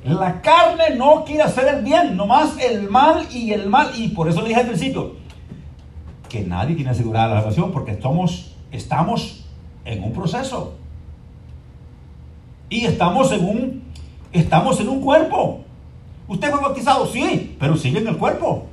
La 0.04 0.40
carne 0.40 0.94
no 0.96 1.24
quiere 1.24 1.42
hacer 1.42 1.66
el 1.68 1.82
bien, 1.82 2.16
nomás 2.16 2.56
el 2.58 2.88
mal 2.88 3.26
y 3.30 3.52
el 3.52 3.68
mal. 3.68 3.90
Y 3.96 4.08
por 4.08 4.28
eso 4.28 4.40
le 4.42 4.48
dije 4.48 4.60
al 4.60 4.68
principio 4.68 5.16
que 6.28 6.42
nadie 6.42 6.74
tiene 6.74 6.90
asegurada 6.90 7.34
la 7.34 7.40
salvación 7.40 7.72
porque 7.72 7.92
estamos, 7.92 8.54
estamos 8.70 9.44
en 9.84 10.04
un 10.04 10.12
proceso. 10.12 10.74
Y 12.70 12.84
estamos 12.84 13.32
en 13.32 13.44
un, 13.44 13.82
estamos 14.32 14.78
en 14.80 14.88
un 14.88 15.00
cuerpo. 15.00 15.60
Usted 16.28 16.50
fue 16.50 16.60
bautizado, 16.60 17.06
sí, 17.06 17.56
pero 17.58 17.76
sigue 17.76 17.98
en 17.98 18.08
el 18.08 18.18
cuerpo. 18.18 18.66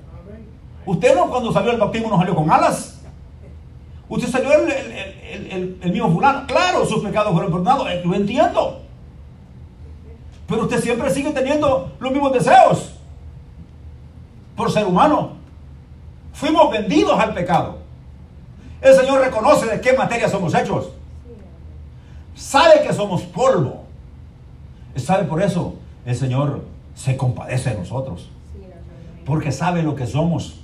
Usted 0.85 1.15
no 1.15 1.29
cuando 1.29 1.51
salió 1.51 1.71
el 1.71 1.79
bautismo 1.79 2.09
no 2.09 2.17
salió 2.17 2.35
con 2.35 2.51
alas. 2.51 3.01
Usted 4.07 4.27
salió 4.27 4.53
el, 4.53 4.71
el, 4.71 5.79
el, 5.81 5.91
mismo 5.91 6.11
fulano. 6.11 6.45
Claro, 6.45 6.85
sus 6.85 7.03
pecados 7.03 7.31
fueron 7.31 7.51
perdonados. 7.51 7.88
Lo 8.03 8.13
entiendo. 8.13 8.85
Pero 10.47 10.63
usted 10.63 10.81
siempre 10.81 11.10
sigue 11.10 11.31
teniendo 11.31 11.93
los 11.99 12.12
mismos 12.12 12.34
deseos. 12.34 12.93
Por 14.55 14.71
ser 14.71 14.86
humano. 14.86 15.34
Fuimos 16.34 16.71
vendidos 16.71 17.19
al 17.19 17.34
pecado. 17.34 17.77
El 18.81 18.93
Señor 18.93 19.21
reconoce 19.21 19.65
de 19.65 19.81
qué 19.81 19.93
materia 19.93 20.29
somos 20.29 20.53
hechos. 20.53 20.89
Sabe 22.36 22.84
que 22.86 22.93
somos 22.93 23.23
polvo. 23.23 23.86
Sabe 24.95 25.23
por 25.23 25.41
eso 25.41 25.75
el 26.05 26.15
Señor 26.15 26.63
se 26.93 27.17
compadece 27.17 27.71
de 27.71 27.79
nosotros. 27.79 28.29
Porque 29.25 29.51
sabe 29.51 29.81
lo 29.81 29.95
que 29.95 30.05
somos. 30.05 30.60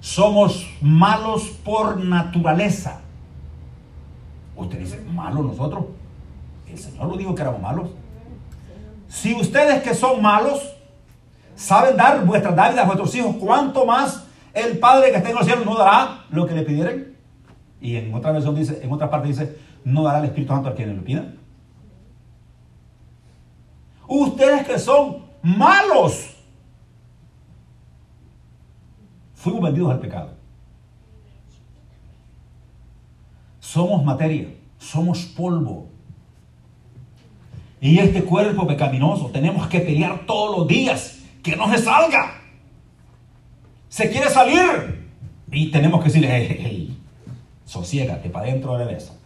Somos 0.00 0.68
malos 0.80 1.48
por 1.64 1.98
naturaleza. 1.98 3.00
Usted 4.56 4.78
dice, 4.78 5.00
¿malos 5.12 5.44
nosotros? 5.44 5.86
El 6.68 6.78
Señor 6.78 7.08
lo 7.08 7.16
dijo 7.16 7.34
que 7.34 7.42
éramos 7.42 7.60
malos. 7.60 7.88
Si 9.12 9.34
ustedes 9.34 9.82
que 9.82 9.94
son 9.94 10.22
malos 10.22 10.74
saben 11.54 11.98
dar 11.98 12.24
vuestras 12.24 12.56
dávidas 12.56 12.82
a 12.82 12.86
vuestros 12.86 13.14
hijos, 13.14 13.36
¿cuánto 13.38 13.84
más 13.84 14.26
el 14.54 14.78
Padre 14.78 15.10
que 15.10 15.18
está 15.18 15.28
en 15.28 15.36
los 15.36 15.44
cielos 15.44 15.66
no 15.66 15.76
dará 15.76 16.24
lo 16.30 16.46
que 16.46 16.54
le 16.54 16.62
pidieren? 16.62 17.14
Y 17.78 17.96
en 17.96 18.14
otra 18.14 18.32
versión 18.32 18.54
dice, 18.54 18.80
en 18.82 18.90
otra 18.90 19.10
parte 19.10 19.28
dice, 19.28 19.58
no 19.84 20.02
dará 20.02 20.20
el 20.20 20.24
Espíritu 20.24 20.54
Santo 20.54 20.70
a 20.70 20.74
quienes 20.74 20.96
lo 20.96 21.04
pidan. 21.04 21.36
Ustedes 24.08 24.66
que 24.66 24.78
son 24.78 25.26
malos, 25.42 26.34
fuimos 29.34 29.60
vendidos 29.60 29.90
al 29.90 30.00
pecado. 30.00 30.30
Somos 33.60 34.02
materia, 34.02 34.48
somos 34.78 35.26
polvo. 35.26 35.91
Y 37.82 37.98
este 37.98 38.22
cuerpo 38.22 38.64
pecaminoso 38.64 39.30
tenemos 39.30 39.66
que 39.66 39.80
pelear 39.80 40.24
todos 40.24 40.56
los 40.56 40.68
días 40.68 41.18
que 41.42 41.56
no 41.56 41.68
se 41.68 41.78
salga. 41.78 42.40
Se 43.88 44.08
quiere 44.08 44.30
salir. 44.30 45.02
Y 45.50 45.68
tenemos 45.72 45.98
que 45.98 46.06
decirle, 46.06 46.28
hey, 46.30 46.58
hey, 46.62 46.98
sosiégate 47.64 48.30
para 48.30 48.46
dentro 48.46 48.78
de 48.78 48.94
eso. 48.94 49.18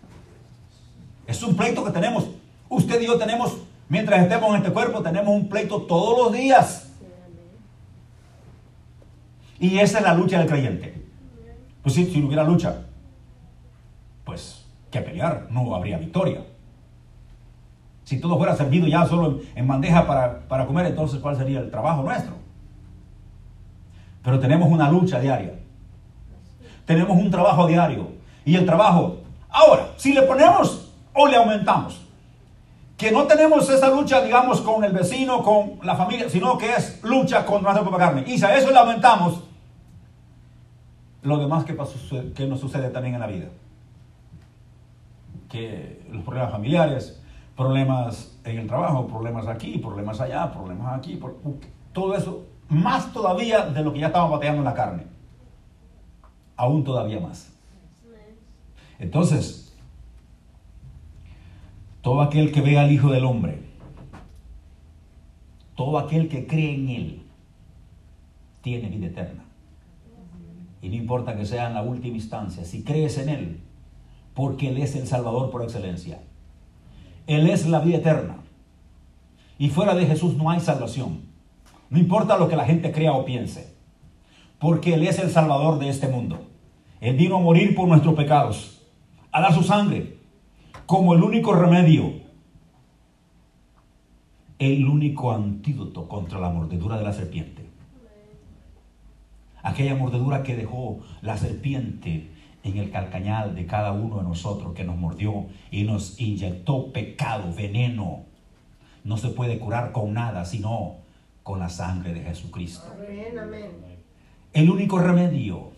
Es 1.27 1.43
un 1.43 1.55
pleito 1.55 1.85
que 1.85 1.91
tenemos. 1.91 2.29
Usted 2.71 2.99
y 3.03 3.05
yo 3.05 3.19
tenemos, 3.19 3.59
mientras 3.91 4.23
estemos 4.23 4.49
en 4.49 4.57
este 4.63 4.73
cuerpo, 4.73 5.03
tenemos 5.03 5.35
un 5.35 5.51
pleito 5.51 5.83
todos 5.83 6.17
los 6.17 6.33
días. 6.33 6.89
Y 9.61 9.81
esa 9.81 9.99
es 9.99 10.05
la 10.05 10.15
lucha 10.15 10.39
del 10.39 10.49
creyente. 10.49 10.95
Pues 11.83 11.95
si, 11.95 12.07
si 12.07 12.21
no 12.21 12.29
hubiera 12.29 12.43
lucha, 12.43 12.87
pues 14.25 14.65
que 14.91 15.03
pelear, 15.03 15.47
no 15.51 15.75
habría 15.75 15.99
victoria. 15.99 16.41
Si 18.07 18.21
todo 18.21 18.37
fuera 18.37 18.55
servido 18.55 18.87
ya 18.87 19.05
solo 19.05 19.41
en 19.57 19.67
bandeja 19.67 20.07
para, 20.07 20.47
para 20.47 20.65
comer, 20.65 20.87
entonces 20.87 21.19
¿cuál 21.19 21.37
sería 21.37 21.59
el 21.59 21.73
trabajo 21.73 22.05
nuestro? 22.05 22.35
Pero 24.23 24.39
tenemos 24.39 24.69
una 24.71 24.89
lucha 24.89 25.19
diaria. 25.19 25.55
Tenemos 26.85 27.19
un 27.19 27.33
trabajo 27.33 27.67
diario. 27.67 28.13
Y 28.45 28.55
el 28.55 28.65
trabajo, 28.65 29.23
ahora, 29.51 29.89
si 29.97 30.13
le 30.13 30.23
ponemos 30.23 30.93
o 31.15 31.27
le 31.27 31.35
aumentamos, 31.35 32.07
que 32.97 33.11
no 33.11 33.25
tenemos 33.25 33.69
esa 33.69 33.91
lucha, 33.91 34.23
digamos, 34.23 34.61
con 34.61 34.85
el 34.85 34.93
vecino, 34.93 35.43
con 35.43 35.81
la 35.83 35.97
familia, 35.97 36.31
sino 36.31 36.57
que 36.57 36.75
es 36.75 37.03
lucha 37.03 37.45
contra 37.45 37.73
nuestra 37.73 37.91
propia 37.91 38.07
carne. 38.07 38.25
Y 38.29 38.39
si 38.39 38.45
a 38.45 38.57
eso 38.57 38.71
le 38.71 38.79
aumentamos, 38.79 39.43
lo 41.23 41.39
demás 41.39 41.65
que, 41.65 41.77
que 42.37 42.47
nos 42.47 42.61
sucede 42.61 42.89
también 42.91 43.17
en 43.17 43.21
la 43.21 43.27
vida. 43.27 43.47
Que 45.49 46.07
los 46.13 46.23
problemas 46.23 46.53
familiares, 46.53 47.21
problemas 47.57 48.39
en 48.45 48.59
el 48.59 48.67
trabajo, 48.67 49.07
problemas 49.07 49.47
aquí, 49.47 49.79
problemas 49.79 50.21
allá, 50.21 50.53
problemas 50.53 50.99
aquí, 50.99 51.19
todo 51.93 52.15
eso, 52.15 52.47
más 52.69 53.13
todavía 53.13 53.67
de 53.67 53.83
lo 53.83 53.93
que 53.93 54.01
ya 54.01 54.09
estamos 54.09 54.31
bateando 54.31 54.59
en 54.59 54.65
la 54.65 54.75
carne. 54.75 55.05
Aún 56.57 56.85
todavía 56.85 57.19
más. 57.19 57.53
Entonces, 58.99 59.75
todo 62.03 62.21
aquel 62.21 62.53
que 62.53 62.61
ve 62.61 62.79
al 62.79 62.93
Hijo 62.93 63.11
del 63.11 63.25
Hombre, 63.25 63.63
todo 65.75 65.99
aquel 65.99 66.29
que 66.29 66.47
cree 66.47 66.75
en 66.75 66.89
Él, 66.89 67.23
tiene 68.63 68.89
vida 68.89 69.07
eterna. 69.07 69.45
Y 70.83 70.89
no 70.89 70.95
importa 70.95 71.37
que 71.37 71.45
sea 71.45 71.69
en 71.69 71.75
la 71.75 71.83
última 71.83 72.17
instancia, 72.17 72.65
si 72.65 72.85
crees 72.85 73.19
en 73.19 73.29
Él, 73.29 73.61
porque 74.35 74.69
Él 74.69 74.79
es 74.79 74.95
el 74.95 75.07
Salvador 75.07 75.51
por 75.51 75.63
excelencia. 75.63 76.21
Él 77.27 77.49
es 77.49 77.67
la 77.67 77.81
vida 77.81 77.99
eterna. 77.99 78.37
Y 79.59 79.71
fuera 79.71 79.95
de 79.95 80.07
Jesús 80.07 80.37
no 80.37 80.51
hay 80.51 80.61
salvación. 80.61 81.21
No 81.89 81.99
importa 81.99 82.37
lo 82.37 82.49
que 82.49 82.57
la 82.57 82.65
gente 82.65 82.93
crea 82.93 83.13
o 83.13 83.25
piense, 83.25 83.75
porque 84.59 84.95
Él 84.95 85.07
es 85.07 85.19
el 85.19 85.31
Salvador 85.31 85.79
de 85.79 85.89
este 85.89 86.09
mundo. 86.09 86.47
Él 87.01 87.17
vino 87.17 87.37
a 87.37 87.41
morir 87.41 87.75
por 87.75 87.89
nuestros 87.89 88.15
pecados, 88.15 88.83
a 89.31 89.41
dar 89.41 89.55
su 89.55 89.63
sangre 89.63 90.17
como 90.87 91.15
el 91.15 91.23
único 91.23 91.55
remedio, 91.55 92.13
el 94.59 94.87
único 94.87 95.33
antídoto 95.33 96.09
contra 96.09 96.41
la 96.41 96.49
mordedura 96.49 96.97
de 96.97 97.05
la 97.05 97.13
serpiente. 97.13 97.67
Aquella 99.63 99.97
mordedura 99.97 100.43
que 100.43 100.57
dejó 100.57 101.01
la 101.23 101.37
serpiente 101.37 102.31
en 102.67 102.79
el 102.79 102.91
calcañal 102.91 103.55
de 103.55 103.67
cada 103.67 103.93
uno 103.93 104.19
de 104.19 104.25
nosotros 104.25 104.75
que 104.75 104.85
nos 104.85 104.97
mordió 104.97 105.47
y 105.71 105.85
nos 105.85 106.21
inyectó 106.21 106.93
pecado, 106.93 107.53
veneno. 107.55 108.25
No 109.05 109.17
se 109.17 109.29
puede 109.29 109.59
curar 109.59 109.93
con 109.93 110.15
nada, 110.15 110.45
sino 110.45 110.97
con 111.43 111.61
la 111.61 111.69
sangre 111.69 112.13
de 112.13 112.23
Jesucristo. 112.23 112.93
El 114.53 114.71
único 114.71 114.99
remedio 114.99 115.71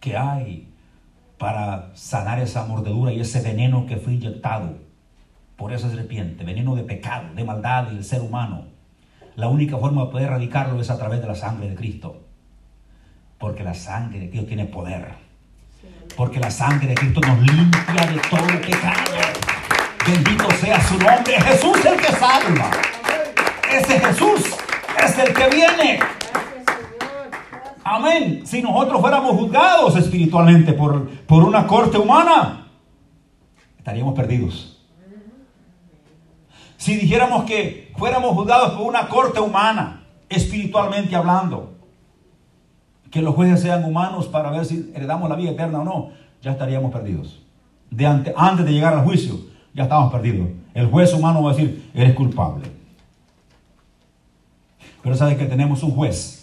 que 0.00 0.16
hay 0.16 0.68
para 1.38 1.90
sanar 1.94 2.38
esa 2.38 2.66
mordedura 2.66 3.12
y 3.12 3.20
ese 3.20 3.40
veneno 3.40 3.86
que 3.86 3.96
fue 3.96 4.12
inyectado 4.12 4.76
por 5.56 5.72
esa 5.72 5.88
serpiente, 5.90 6.44
veneno 6.44 6.74
de 6.74 6.82
pecado, 6.82 7.34
de 7.34 7.44
maldad 7.44 7.84
del 7.84 8.04
ser 8.04 8.20
humano. 8.20 8.66
La 9.36 9.48
única 9.48 9.78
forma 9.78 10.04
de 10.04 10.10
poder 10.10 10.26
erradicarlo 10.26 10.80
es 10.80 10.90
a 10.90 10.98
través 10.98 11.20
de 11.20 11.26
la 11.26 11.34
sangre 11.34 11.68
de 11.68 11.74
Cristo. 11.74 12.24
Porque 13.38 13.64
la 13.64 13.72
sangre 13.72 14.20
de 14.20 14.28
Cristo 14.28 14.48
tiene 14.48 14.66
poder. 14.66 15.29
Porque 16.16 16.38
la 16.40 16.50
sangre 16.50 16.88
de 16.88 16.94
Cristo 16.94 17.20
nos 17.20 17.38
limpia 17.40 18.06
de 18.06 18.18
todo 18.28 18.46
pecado. 18.60 19.12
Bendito 20.06 20.50
sea 20.60 20.82
su 20.82 20.98
nombre. 20.98 21.40
Jesús 21.40 21.76
es 21.78 21.86
el 21.86 22.00
que 22.00 22.12
salva. 22.12 22.70
Ese 23.72 24.00
Jesús 24.00 24.56
es 25.04 25.18
el 25.18 25.32
que 25.32 25.48
viene. 25.48 26.00
Amén. 27.84 28.42
Si 28.44 28.62
nosotros 28.62 29.00
fuéramos 29.00 29.36
juzgados 29.36 29.96
espiritualmente 29.96 30.72
por, 30.72 31.08
por 31.26 31.42
una 31.42 31.66
corte 31.66 31.98
humana, 31.98 32.68
estaríamos 33.78 34.14
perdidos. 34.14 34.80
Si 36.76 36.96
dijéramos 36.96 37.44
que 37.44 37.92
fuéramos 37.96 38.34
juzgados 38.34 38.72
por 38.72 38.86
una 38.86 39.08
corte 39.08 39.40
humana, 39.40 40.04
espiritualmente 40.28 41.14
hablando, 41.14 41.79
que 43.10 43.22
los 43.22 43.34
jueces 43.34 43.60
sean 43.60 43.84
humanos 43.84 44.26
para 44.26 44.50
ver 44.50 44.64
si 44.64 44.90
heredamos 44.94 45.28
la 45.28 45.36
vida 45.36 45.50
eterna 45.50 45.80
o 45.80 45.84
no, 45.84 46.10
ya 46.42 46.52
estaríamos 46.52 46.92
perdidos. 46.92 47.42
Antes 48.36 48.66
de 48.66 48.72
llegar 48.72 48.94
al 48.94 49.04
juicio, 49.04 49.38
ya 49.74 49.84
estamos 49.84 50.12
perdidos. 50.12 50.48
El 50.74 50.86
juez 50.86 51.12
humano 51.12 51.42
va 51.42 51.50
a 51.50 51.54
decir, 51.54 51.90
eres 51.94 52.14
culpable. 52.14 52.64
Pero 55.02 55.14
sabe 55.16 55.36
que 55.36 55.46
tenemos 55.46 55.82
un 55.82 55.92
juez 55.92 56.40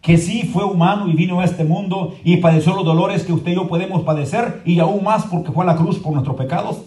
que 0.00 0.16
sí 0.16 0.44
fue 0.50 0.64
humano 0.64 1.08
y 1.08 1.12
vino 1.12 1.40
a 1.40 1.44
este 1.44 1.64
mundo 1.64 2.16
y 2.24 2.38
padeció 2.38 2.74
los 2.74 2.84
dolores 2.84 3.24
que 3.24 3.32
usted 3.32 3.52
y 3.52 3.56
yo 3.56 3.68
podemos 3.68 4.02
padecer 4.02 4.62
y 4.64 4.80
aún 4.80 5.04
más 5.04 5.26
porque 5.26 5.52
fue 5.52 5.64
a 5.64 5.66
la 5.66 5.76
cruz 5.76 5.98
por 5.98 6.12
nuestros 6.12 6.36
pecados, 6.36 6.82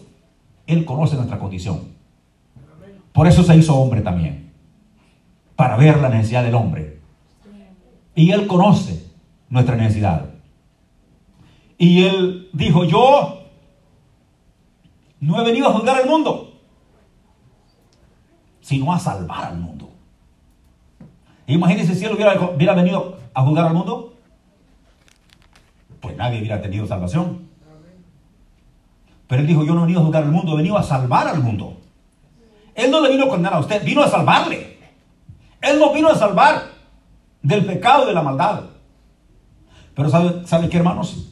Él 0.66 0.84
conoce 0.84 1.16
nuestra 1.16 1.38
condición. 1.38 1.82
Por 3.12 3.28
eso 3.28 3.44
se 3.44 3.56
hizo 3.56 3.76
hombre 3.76 4.02
también, 4.02 4.52
para 5.56 5.78
ver 5.78 6.00
la 6.00 6.10
necesidad 6.10 6.44
del 6.44 6.56
hombre. 6.56 7.03
Y 8.16 8.32
Él 8.32 8.48
conoce 8.48 9.06
nuestra 9.50 9.76
necesidad. 9.76 10.30
Y 11.78 12.04
Él 12.04 12.50
dijo, 12.54 12.86
yo 12.86 13.44
no 15.24 15.42
he 15.42 15.46
venido 15.46 15.70
a 15.70 15.74
juzgar 15.74 16.02
al 16.02 16.06
mundo, 16.06 16.54
sino 18.60 18.92
a 18.92 19.00
salvar 19.00 19.46
al 19.46 19.58
mundo. 19.58 19.90
Imagínense 21.48 21.96
si 21.96 22.04
él 22.04 22.14
hubiera, 22.14 22.74
venido 22.74 23.18
a 23.34 23.42
juzgar 23.44 23.68
al 23.68 23.74
mundo, 23.74 24.14
pues 26.02 26.18
nadie 26.18 26.40
hubiera 26.40 26.62
tenido 26.62 26.86
salvación. 26.88 27.48
Pero 29.28 29.42
él 29.42 29.48
dijo, 29.48 29.64
yo 29.64 29.74
no 29.74 29.80
he 29.80 29.84
venido 29.84 30.02
a 30.02 30.04
juzgar 30.04 30.24
al 30.24 30.32
mundo, 30.32 30.54
he 30.54 30.58
venido 30.58 30.78
a 30.78 30.84
salvar 30.84 31.28
al 31.28 31.42
mundo. 31.42 31.78
Él 32.76 32.92
no 32.92 33.00
le 33.00 33.10
vino 33.10 33.26
a 33.26 33.30
condenar 33.30 33.54
a 33.54 33.60
usted, 33.60 33.84
vino 33.86 34.04
a 34.04 34.10
salvarle. 34.10 34.78
Él 35.62 35.80
no 35.80 35.94
vino 35.94 36.10
a 36.10 36.16
salvar 36.16 36.73
del 37.44 37.66
pecado 37.66 38.06
y 38.06 38.08
de 38.08 38.14
la 38.14 38.24
maldad. 38.24 38.64
Pero 39.94 40.10
¿sabe, 40.10 40.48
¿sabe 40.48 40.70
qué, 40.70 40.78
hermanos? 40.78 41.30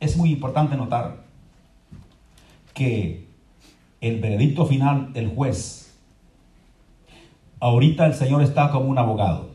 Es 0.00 0.16
muy 0.16 0.30
importante 0.30 0.76
notar 0.76 1.24
que 2.74 3.26
el 4.02 4.20
veredicto 4.20 4.66
final 4.66 5.12
del 5.14 5.34
juez 5.34 5.84
Ahorita 7.64 8.04
el 8.04 8.12
Señor 8.12 8.42
está 8.42 8.70
como 8.70 8.90
un 8.90 8.98
abogado, 8.98 9.48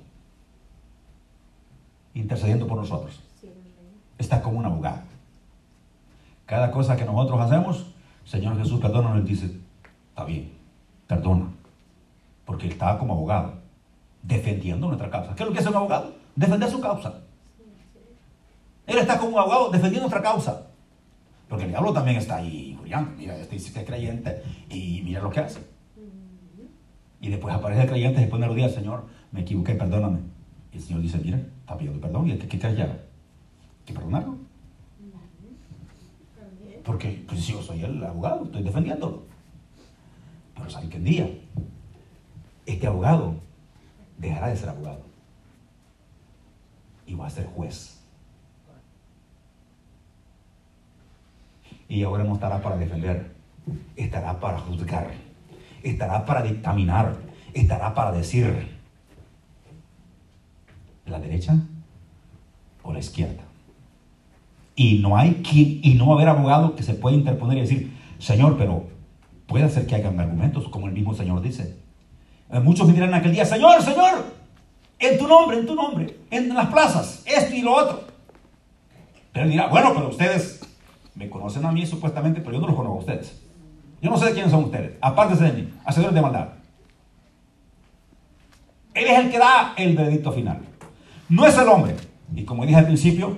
intercediendo 2.16 2.66
por 2.66 2.80
nosotros. 2.80 3.20
Está 4.18 4.42
como 4.42 4.58
un 4.58 4.66
abogado. 4.66 5.04
Cada 6.48 6.72
cosa 6.72 6.98
que 6.98 7.06
nosotros 7.06 7.40
hacemos, 7.40 7.86
Señor 8.26 8.58
Jesús, 8.58 8.82
perdona, 8.82 9.16
Él 9.16 9.26
dice, 9.26 9.56
está 10.10 10.24
bien, 10.24 10.52
perdona. 11.06 11.50
Porque 12.46 12.70
está 12.70 12.98
como 12.98 13.14
abogado, 13.14 13.59
defendiendo 14.22 14.88
nuestra 14.88 15.10
causa. 15.10 15.36
¿Qué 15.36 15.44
es 15.44 15.48
lo 15.50 15.54
que 15.54 15.60
hace 15.60 15.70
un 15.70 15.76
abogado? 15.76 16.14
Defender 16.36 16.70
su 16.70 16.80
causa. 16.80 17.22
Él 18.88 18.98
está 18.98 19.18
como 19.18 19.34
un 19.34 19.40
abogado 19.40 19.70
defendiendo 19.70 20.10
nuestra 20.10 20.22
causa. 20.22 20.68
Porque 21.48 21.66
el 21.66 21.72
diablo 21.72 21.94
también 21.94 22.18
está 22.18 22.38
ahí, 22.38 22.78
Mira, 23.18 23.38
este 23.38 23.56
dice 23.56 23.74
que 23.74 23.80
es 23.80 23.86
creyente 23.86 24.44
y 24.70 25.02
mira 25.04 25.22
lo 25.22 25.30
que 25.30 25.40
hace. 25.40 25.60
Y 27.22 27.30
después 27.30 27.54
aparece 27.54 27.84
el 27.84 27.90
creyente 27.90 28.22
después 28.22 28.40
de 28.42 28.48
los 28.48 28.56
días, 28.56 28.74
Señor, 28.74 29.06
me 29.32 29.42
equivoqué, 29.42 29.76
perdóname. 29.76 30.20
Y 30.72 30.78
el 30.78 30.84
Señor 30.84 31.02
dice, 31.02 31.20
mira, 31.20 31.38
está 31.38 31.78
pidiendo 31.78 32.00
perdón 32.00 32.28
y 32.28 32.32
el 32.32 32.40
que 32.40 32.58
ya, 32.58 33.00
que 33.86 33.94
perdonarlo. 33.94 34.38
Porque 36.84 37.24
pues, 37.28 37.46
yo 37.46 37.62
soy 37.62 37.84
el 37.84 38.04
abogado, 38.04 38.46
estoy 38.46 38.64
defendiéndolo. 38.64 39.24
Pero 40.56 40.70
sabe 40.70 40.90
que 40.90 40.98
un 40.98 41.04
día 41.04 41.30
este 42.66 42.88
abogado 42.88 43.36
dejará 44.20 44.50
de 44.50 44.56
ser 44.56 44.70
abogado 44.70 45.02
y 47.08 47.16
va 47.16 47.26
a 47.26 47.30
ser 47.32 47.48
juez. 47.48 48.00
Y 51.88 52.04
ahora 52.04 52.24
no 52.24 52.36
estará 52.36 52.62
para 52.62 52.78
defender, 52.78 53.32
estará 53.96 54.40
para 54.40 54.60
juzgar 54.60 55.10
estará 55.84 56.26
para 56.26 56.42
dictaminar, 56.42 57.16
estará 57.54 57.94
para 57.94 58.12
decir 58.12 58.68
la 61.06 61.20
derecha 61.20 61.56
o 62.84 62.94
la 62.94 63.00
izquierda. 63.00 63.44
Y 64.76 65.00
no 65.00 65.18
hay 65.18 65.36
quien, 65.36 65.80
y 65.84 65.96
no 65.96 66.08
va 66.08 66.14
a 66.14 66.16
haber 66.16 66.30
abogado 66.30 66.76
que 66.76 66.84
se 66.84 66.94
pueda 66.94 67.16
interponer 67.16 67.58
y 67.58 67.62
decir, 67.62 67.94
Señor, 68.18 68.58
pero 68.58 68.88
puede 69.48 69.70
ser 69.70 69.86
que 69.88 69.96
hagan 69.96 70.20
argumentos, 70.20 70.68
como 70.70 70.88
el 70.88 70.94
mismo 70.94 71.14
Señor 71.14 71.42
dice. 71.42 71.78
Eh, 72.52 72.60
muchos 72.60 72.88
me 72.88 72.94
dirán 72.94 73.14
aquel 73.14 73.32
día, 73.32 73.46
Señor, 73.46 73.82
Señor, 73.82 74.26
En 74.98 75.18
tu 75.18 75.28
nombre, 75.28 75.60
en 75.60 75.66
tu 75.66 75.76
nombre, 75.76 76.20
en 76.30 76.54
las 76.54 76.68
plazas, 76.68 77.24
esto 77.26 77.56
y 77.56 77.62
lo 77.62 77.74
otro. 77.74 78.04
Pero 79.32 79.46
él 79.46 79.52
dirá, 79.52 79.68
bueno, 79.68 79.94
pero 79.94 80.10
ustedes 80.10 80.60
me 81.16 81.30
conocen 81.30 81.64
a 81.66 81.72
mí 81.72 81.86
supuestamente, 81.86 82.42
pero 82.42 82.54
yo 82.54 82.62
no 82.62 82.68
los 82.68 82.76
conozco 82.76 82.98
a 82.98 83.00
ustedes. 83.00 83.42
Yo 84.02 84.10
no 84.10 84.18
sé 84.18 84.26
de 84.26 84.34
quiénes 84.34 84.52
son 84.52 84.66
ustedes, 84.66 84.98
aparte 85.02 85.36
de 85.36 85.54
mí, 85.54 85.74
hacedores 85.86 86.16
de 86.16 86.22
maldad. 86.22 86.50
Él 88.94 89.06
es 89.06 89.20
el 89.20 89.32
que 89.32 89.38
da 89.38 89.74
el 89.78 89.96
veredicto 89.96 90.32
final. 90.32 90.60
No 91.30 91.46
es 91.46 91.58
el 91.58 91.68
hombre. 91.68 91.96
Y 92.36 92.44
como 92.44 92.66
dije 92.66 92.78
al 92.80 92.86
principio, 92.86 93.38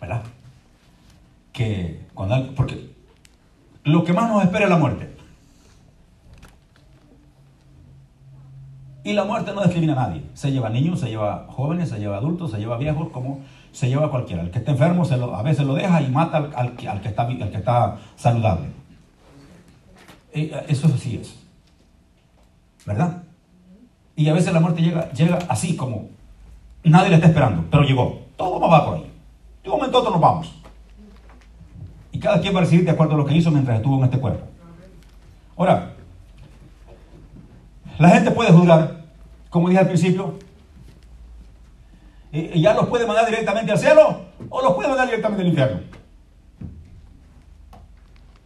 ¿verdad? 0.00 0.22
Que 1.52 2.06
cuando, 2.12 2.54
porque 2.54 2.90
lo 3.84 4.04
que 4.04 4.12
más 4.12 4.28
nos 4.28 4.42
espera 4.42 4.64
es 4.64 4.70
la 4.70 4.76
muerte. 4.76 5.13
Y 9.04 9.12
la 9.12 9.24
muerte 9.24 9.52
no 9.54 9.62
discrimina 9.62 9.92
a 9.92 10.08
nadie. 10.08 10.24
Se 10.32 10.50
lleva 10.50 10.70
niños, 10.70 10.98
se 10.98 11.10
lleva 11.10 11.46
jóvenes, 11.50 11.90
se 11.90 11.98
lleva 11.98 12.16
adultos, 12.16 12.50
se 12.50 12.58
lleva 12.58 12.78
viejos, 12.78 13.10
como 13.10 13.40
se 13.70 13.88
lleva 13.88 14.10
cualquiera. 14.10 14.42
El 14.42 14.50
que 14.50 14.58
está 14.58 14.72
enfermo 14.72 15.04
a 15.04 15.42
veces 15.42 15.66
lo 15.66 15.74
deja 15.74 16.00
y 16.00 16.10
mata 16.10 16.38
al, 16.38 16.72
que, 16.74 17.08
está, 17.58 17.98
saludable. 18.16 18.68
Eh, 20.32 20.64
eso 20.68 20.88
sí 20.96 21.18
es. 21.20 21.38
¿Verdad? 22.86 23.22
Y 24.16 24.28
a 24.28 24.32
veces 24.32 24.54
la 24.54 24.60
muerte 24.60 24.80
llega, 24.80 25.38
así 25.48 25.76
como 25.76 26.08
nadie 26.82 27.10
le 27.10 27.16
está 27.16 27.28
esperando, 27.28 27.64
pero 27.70 27.82
llegó. 27.82 28.22
Todo 28.36 28.58
va 28.58 28.86
por 28.86 28.96
ahí. 28.96 29.10
De 29.62 29.68
un 29.68 29.76
momento 29.76 29.98
a 29.98 30.00
otro 30.00 30.12
nos 30.12 30.20
vamos. 30.20 30.52
Y 32.10 32.18
cada 32.18 32.40
quien 32.40 32.54
va 32.54 32.60
a 32.60 32.62
recibir 32.62 32.86
de 32.86 32.92
acuerdo 32.92 33.14
a 33.14 33.18
lo 33.18 33.26
que 33.26 33.36
hizo 33.36 33.50
mientras 33.50 33.76
estuvo 33.76 33.98
en 33.98 34.04
este 34.04 34.18
cuerpo. 34.18 34.46
Ahora, 35.56 35.93
la 37.98 38.08
gente 38.10 38.30
puede 38.30 38.52
juzgar, 38.52 39.04
como 39.50 39.68
dije 39.68 39.80
al 39.80 39.88
principio, 39.88 40.38
y 42.32 42.60
ya 42.60 42.74
los 42.74 42.88
puede 42.88 43.06
mandar 43.06 43.26
directamente 43.26 43.70
al 43.70 43.78
cielo 43.78 44.22
o 44.50 44.62
los 44.62 44.74
puede 44.74 44.88
mandar 44.88 45.06
directamente 45.06 45.42
al 45.42 45.48
infierno. 45.48 45.80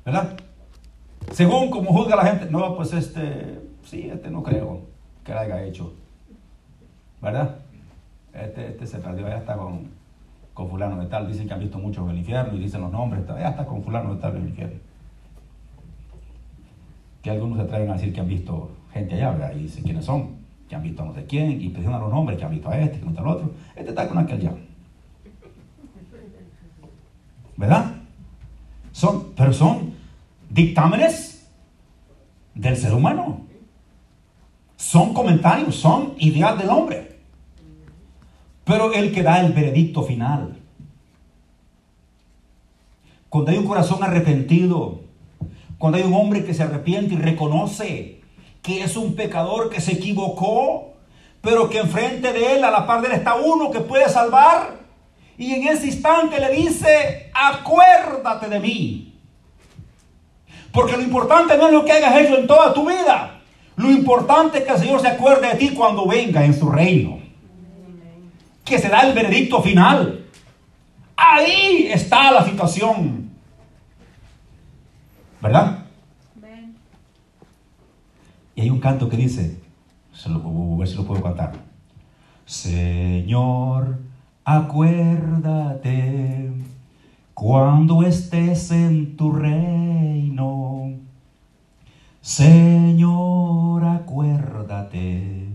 ¿Verdad? 0.04 0.36
Según 1.32 1.70
como 1.70 1.92
juzga 1.92 2.16
la 2.16 2.26
gente, 2.26 2.50
no, 2.50 2.76
pues 2.76 2.92
este, 2.92 3.60
sí, 3.84 4.10
este 4.12 4.30
no 4.30 4.42
creo 4.42 4.82
que 5.24 5.32
lo 5.32 5.40
haya 5.40 5.62
hecho. 5.62 5.94
¿Verdad? 7.22 7.56
Este, 8.34 8.68
este 8.68 8.86
se 8.86 8.98
perdió, 8.98 9.26
ya 9.26 9.38
está 9.38 9.56
con, 9.56 9.88
con 10.52 10.68
fulano 10.68 11.02
de 11.02 11.06
tal, 11.06 11.26
dicen 11.26 11.48
que 11.48 11.54
han 11.54 11.60
visto 11.60 11.78
mucho 11.78 12.04
en 12.04 12.10
el 12.10 12.18
infierno 12.18 12.54
y 12.56 12.60
dicen 12.60 12.82
los 12.82 12.92
nombres, 12.92 13.26
ya 13.26 13.48
está 13.48 13.64
con 13.64 13.82
fulano 13.82 14.14
de 14.14 14.20
tal 14.20 14.36
en 14.36 14.42
el 14.42 14.48
infierno. 14.48 14.80
Que 17.22 17.30
algunos 17.30 17.56
se 17.56 17.64
atreven 17.64 17.90
a 17.90 17.94
decir 17.94 18.12
que 18.12 18.20
han 18.20 18.28
visto 18.28 18.70
gente 18.98 19.14
allá, 19.14 19.30
¿verdad? 19.30 19.52
Y 19.56 19.62
dicen 19.62 19.84
quiénes 19.84 20.04
son, 20.04 20.36
que 20.68 20.74
han 20.74 20.82
visto 20.82 21.02
a 21.02 21.06
no 21.06 21.14
sé 21.14 21.24
quién, 21.24 21.60
y 21.60 21.68
presionan 21.70 22.00
los 22.00 22.10
nombres, 22.10 22.38
que 22.38 22.44
han 22.44 22.50
visto 22.50 22.68
a 22.68 22.78
este, 22.78 22.98
que 22.98 23.04
no 23.04 23.10
está 23.10 23.22
al 23.22 23.28
otro. 23.28 23.52
Este 23.74 23.90
está 23.90 24.08
con 24.08 24.18
aquel 24.18 24.38
allá. 24.38 24.52
¿Verdad? 27.56 27.92
Son, 28.92 29.32
pero 29.36 29.52
son 29.52 29.94
dictámenes 30.50 31.48
del 32.54 32.76
ser 32.76 32.92
humano. 32.94 33.40
Son 34.76 35.12
comentarios, 35.12 35.74
son 35.76 36.14
ideal 36.18 36.56
del 36.56 36.70
hombre. 36.70 37.18
Pero 38.64 38.92
el 38.92 39.12
que 39.12 39.22
da 39.22 39.40
el 39.40 39.52
veredicto 39.52 40.02
final. 40.02 40.56
Cuando 43.28 43.50
hay 43.50 43.58
un 43.58 43.66
corazón 43.66 44.02
arrepentido, 44.02 45.00
cuando 45.78 45.98
hay 45.98 46.04
un 46.04 46.14
hombre 46.14 46.44
que 46.44 46.54
se 46.54 46.62
arrepiente 46.62 47.14
y 47.14 47.18
reconoce 47.18 48.17
que 48.68 48.84
es 48.84 48.98
un 48.98 49.14
pecador 49.14 49.70
que 49.70 49.80
se 49.80 49.92
equivocó, 49.92 50.92
pero 51.40 51.70
que 51.70 51.78
enfrente 51.78 52.34
de 52.34 52.56
él, 52.56 52.64
a 52.64 52.70
la 52.70 52.86
par 52.86 53.00
de 53.00 53.08
él, 53.08 53.14
está 53.14 53.34
uno 53.36 53.70
que 53.70 53.80
puede 53.80 54.06
salvar. 54.10 54.76
Y 55.38 55.54
en 55.54 55.68
ese 55.68 55.86
instante 55.86 56.38
le 56.38 56.50
dice, 56.50 57.30
acuérdate 57.32 58.46
de 58.46 58.60
mí. 58.60 59.18
Porque 60.70 60.98
lo 60.98 61.02
importante 61.02 61.56
no 61.56 61.68
es 61.68 61.72
lo 61.72 61.82
que 61.82 61.92
hayas 61.92 62.14
hecho 62.18 62.36
en 62.36 62.46
toda 62.46 62.74
tu 62.74 62.86
vida. 62.86 63.40
Lo 63.76 63.90
importante 63.90 64.58
es 64.58 64.64
que 64.64 64.72
el 64.72 64.78
Señor 64.78 65.00
se 65.00 65.08
acuerde 65.08 65.48
de 65.48 65.54
ti 65.54 65.70
cuando 65.70 66.06
venga 66.06 66.44
en 66.44 66.52
su 66.52 66.68
reino. 66.68 67.20
Que 68.66 68.78
se 68.78 68.90
da 68.90 69.00
el 69.00 69.14
veredicto 69.14 69.62
final. 69.62 70.26
Ahí 71.16 71.88
está 71.90 72.30
la 72.32 72.44
situación. 72.44 73.30
¿Verdad? 75.40 75.77
Y 78.58 78.62
hay 78.62 78.70
un 78.70 78.80
canto 78.80 79.08
que 79.08 79.16
dice, 79.16 79.60
se 80.12 80.28
lo, 80.28 80.40
a 80.40 80.78
ver 80.78 80.88
si 80.88 80.96
lo 80.96 81.04
puedo 81.04 81.22
cantar. 81.22 81.52
Señor, 82.44 84.00
acuérdate 84.44 85.84
cuando 87.34 88.02
estés 88.02 88.72
en 88.72 89.16
tu 89.16 89.30
reino. 89.30 90.90
Señor, 92.20 93.84
acuérdate 93.84 95.50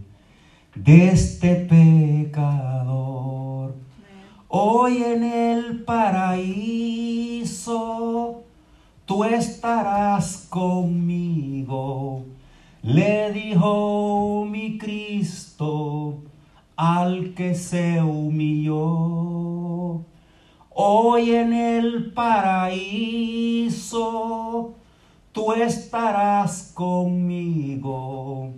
de 0.74 1.10
este 1.10 1.56
pecador. 1.56 2.96
Hoy 4.48 5.04
en 5.04 5.24
el 5.24 5.84
paraíso 5.84 6.63
le 12.84 13.32
dijo 13.32 14.46
mi 14.46 14.78
Cristo 14.78 16.22
al 16.76 17.34
que 17.34 17.56
se 17.56 18.04
humilló. 18.04 20.04
Hoy 20.70 21.32
en 21.32 21.54
el 21.54 22.12
paraíso 22.12 22.84
tú 25.32 25.54
estarás 25.54 26.74
conmigo. 26.74 28.52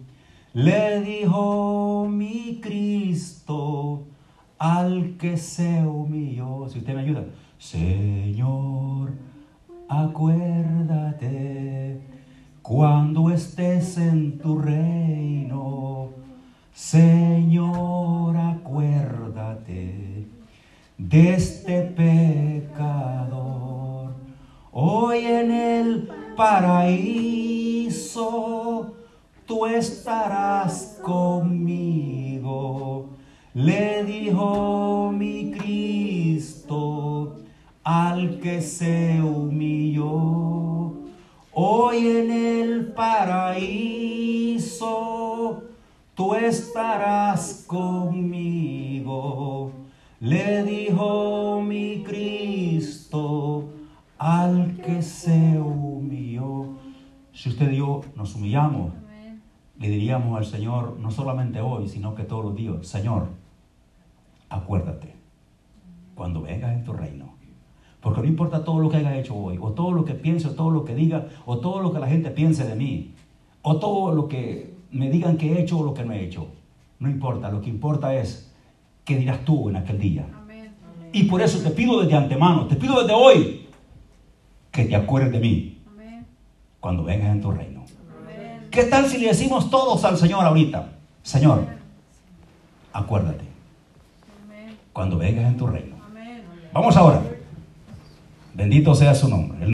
Le 0.54 1.02
dijo 1.02 2.08
mi 2.10 2.60
Cristo 2.62 4.08
al 4.58 5.18
que 5.18 5.38
se 5.38 5.86
humilló. 5.86 6.68
Si 6.68 6.80
usted 6.80 6.96
me 6.96 7.02
ayuda, 7.02 7.26
Señor, 7.60 9.14
acuérdate 9.88 12.15
cuando 12.68 13.30
estés 13.30 13.98
en 14.00 14.40
tu 14.40 14.58
reino, 14.58 16.10
Señor, 16.74 18.36
acuérdate 18.36 20.26
de 20.98 21.34
este 21.36 21.82
pecador. 22.74 23.36
Hoy 24.72 25.20
en 25.26 25.52
el 25.52 26.10
paraíso 26.36 27.36
tú 29.46 29.68
estarás 29.68 30.98
conmigo. 31.04 32.00
Le 33.54 34.04
dijo 34.06 35.12
mi 35.16 35.52
Cristo 35.52 37.36
al 37.84 38.40
que 38.40 38.60
se 38.60 39.22
humilló 39.22 40.45
Hoy 41.58 42.06
en 42.06 42.32
el 42.32 42.88
paraíso 42.88 43.64
tú 46.14 46.36
estarás 46.36 47.64
conmigo, 47.66 49.72
le 50.20 50.66
dijo 50.66 51.62
mi 51.62 52.04
Cristo 52.04 53.70
al 54.18 54.76
que 54.84 55.02
se 55.02 55.58
humilló. 55.58 56.74
Si 57.32 57.48
usted 57.48 57.72
y 57.72 57.78
yo 57.78 58.02
nos 58.18 58.36
humillamos, 58.36 58.92
le 59.80 59.88
diríamos 59.88 60.38
al 60.38 60.46
Señor, 60.46 60.98
no 61.00 61.10
solamente 61.10 61.62
hoy, 61.62 61.88
sino 61.88 62.16
que 62.16 62.26
todos 62.26 62.44
los 62.44 62.56
días, 62.58 62.86
Señor, 62.86 63.30
acuérdate, 64.50 65.16
cuando 66.16 66.42
vengas 66.42 66.74
en 66.74 66.84
tu 66.84 66.92
reino, 66.92 67.35
porque 68.06 68.22
no 68.22 68.28
importa 68.28 68.64
todo 68.64 68.80
lo 68.80 68.88
que 68.88 68.98
haya 68.98 69.18
hecho 69.18 69.34
hoy, 69.34 69.58
o 69.60 69.72
todo 69.72 69.92
lo 69.92 70.06
que 70.06 70.14
piense, 70.14 70.50
o 70.50 70.52
todo 70.52 70.70
lo 70.70 70.86
que 70.86 70.94
diga, 70.94 71.26
o 71.48 71.58
todo 71.58 71.82
lo 71.82 71.92
que 71.92 71.98
la 71.98 72.06
gente 72.06 72.30
piense 72.30 72.64
de 72.64 72.76
mí, 72.76 73.16
o 73.64 73.78
todo 73.78 74.14
lo 74.14 74.28
que 74.28 74.76
me 74.92 75.10
digan 75.10 75.38
que 75.38 75.52
he 75.52 75.62
hecho 75.62 75.80
o 75.80 75.84
lo 75.84 75.96
que 75.96 76.06
no 76.06 76.14
he 76.14 76.24
hecho. 76.24 76.46
No 77.00 77.10
importa, 77.10 77.50
lo 77.50 77.62
que 77.62 77.72
importa 77.72 78.14
es 78.14 78.54
qué 79.06 79.18
dirás 79.18 79.44
tú 79.44 79.70
en 79.70 79.78
aquel 79.78 79.98
día. 79.98 80.28
Y 81.14 81.24
por 81.24 81.42
eso 81.42 81.58
te 81.64 81.72
pido 81.72 82.00
desde 82.00 82.16
antemano, 82.16 82.68
te 82.68 82.76
pido 82.76 83.02
desde 83.02 83.16
hoy, 83.16 83.70
que 84.70 84.86
te 84.86 84.96
acuerdes 84.96 85.32
de 85.32 85.40
mí 85.40 85.80
cuando 86.80 87.06
vengas 87.06 87.32
en 87.32 87.42
tu 87.42 87.50
reino. 87.50 87.86
¿Qué 88.70 88.84
tal 88.84 89.08
si 89.08 89.18
le 89.18 89.30
decimos 89.30 89.72
todos 89.72 90.06
al 90.06 90.16
Señor 90.16 90.46
ahorita? 90.46 90.94
Señor, 91.24 91.66
acuérdate 92.94 93.46
cuando 94.94 95.18
vengas 95.18 95.46
en 95.46 95.58
tu 95.58 95.66
reino. 95.66 95.96
Vamos 96.72 96.96
ahora. 96.98 97.35
Bendito 98.56 98.96
sea 98.96 99.14
su 99.14 99.28
nombre. 99.28 99.58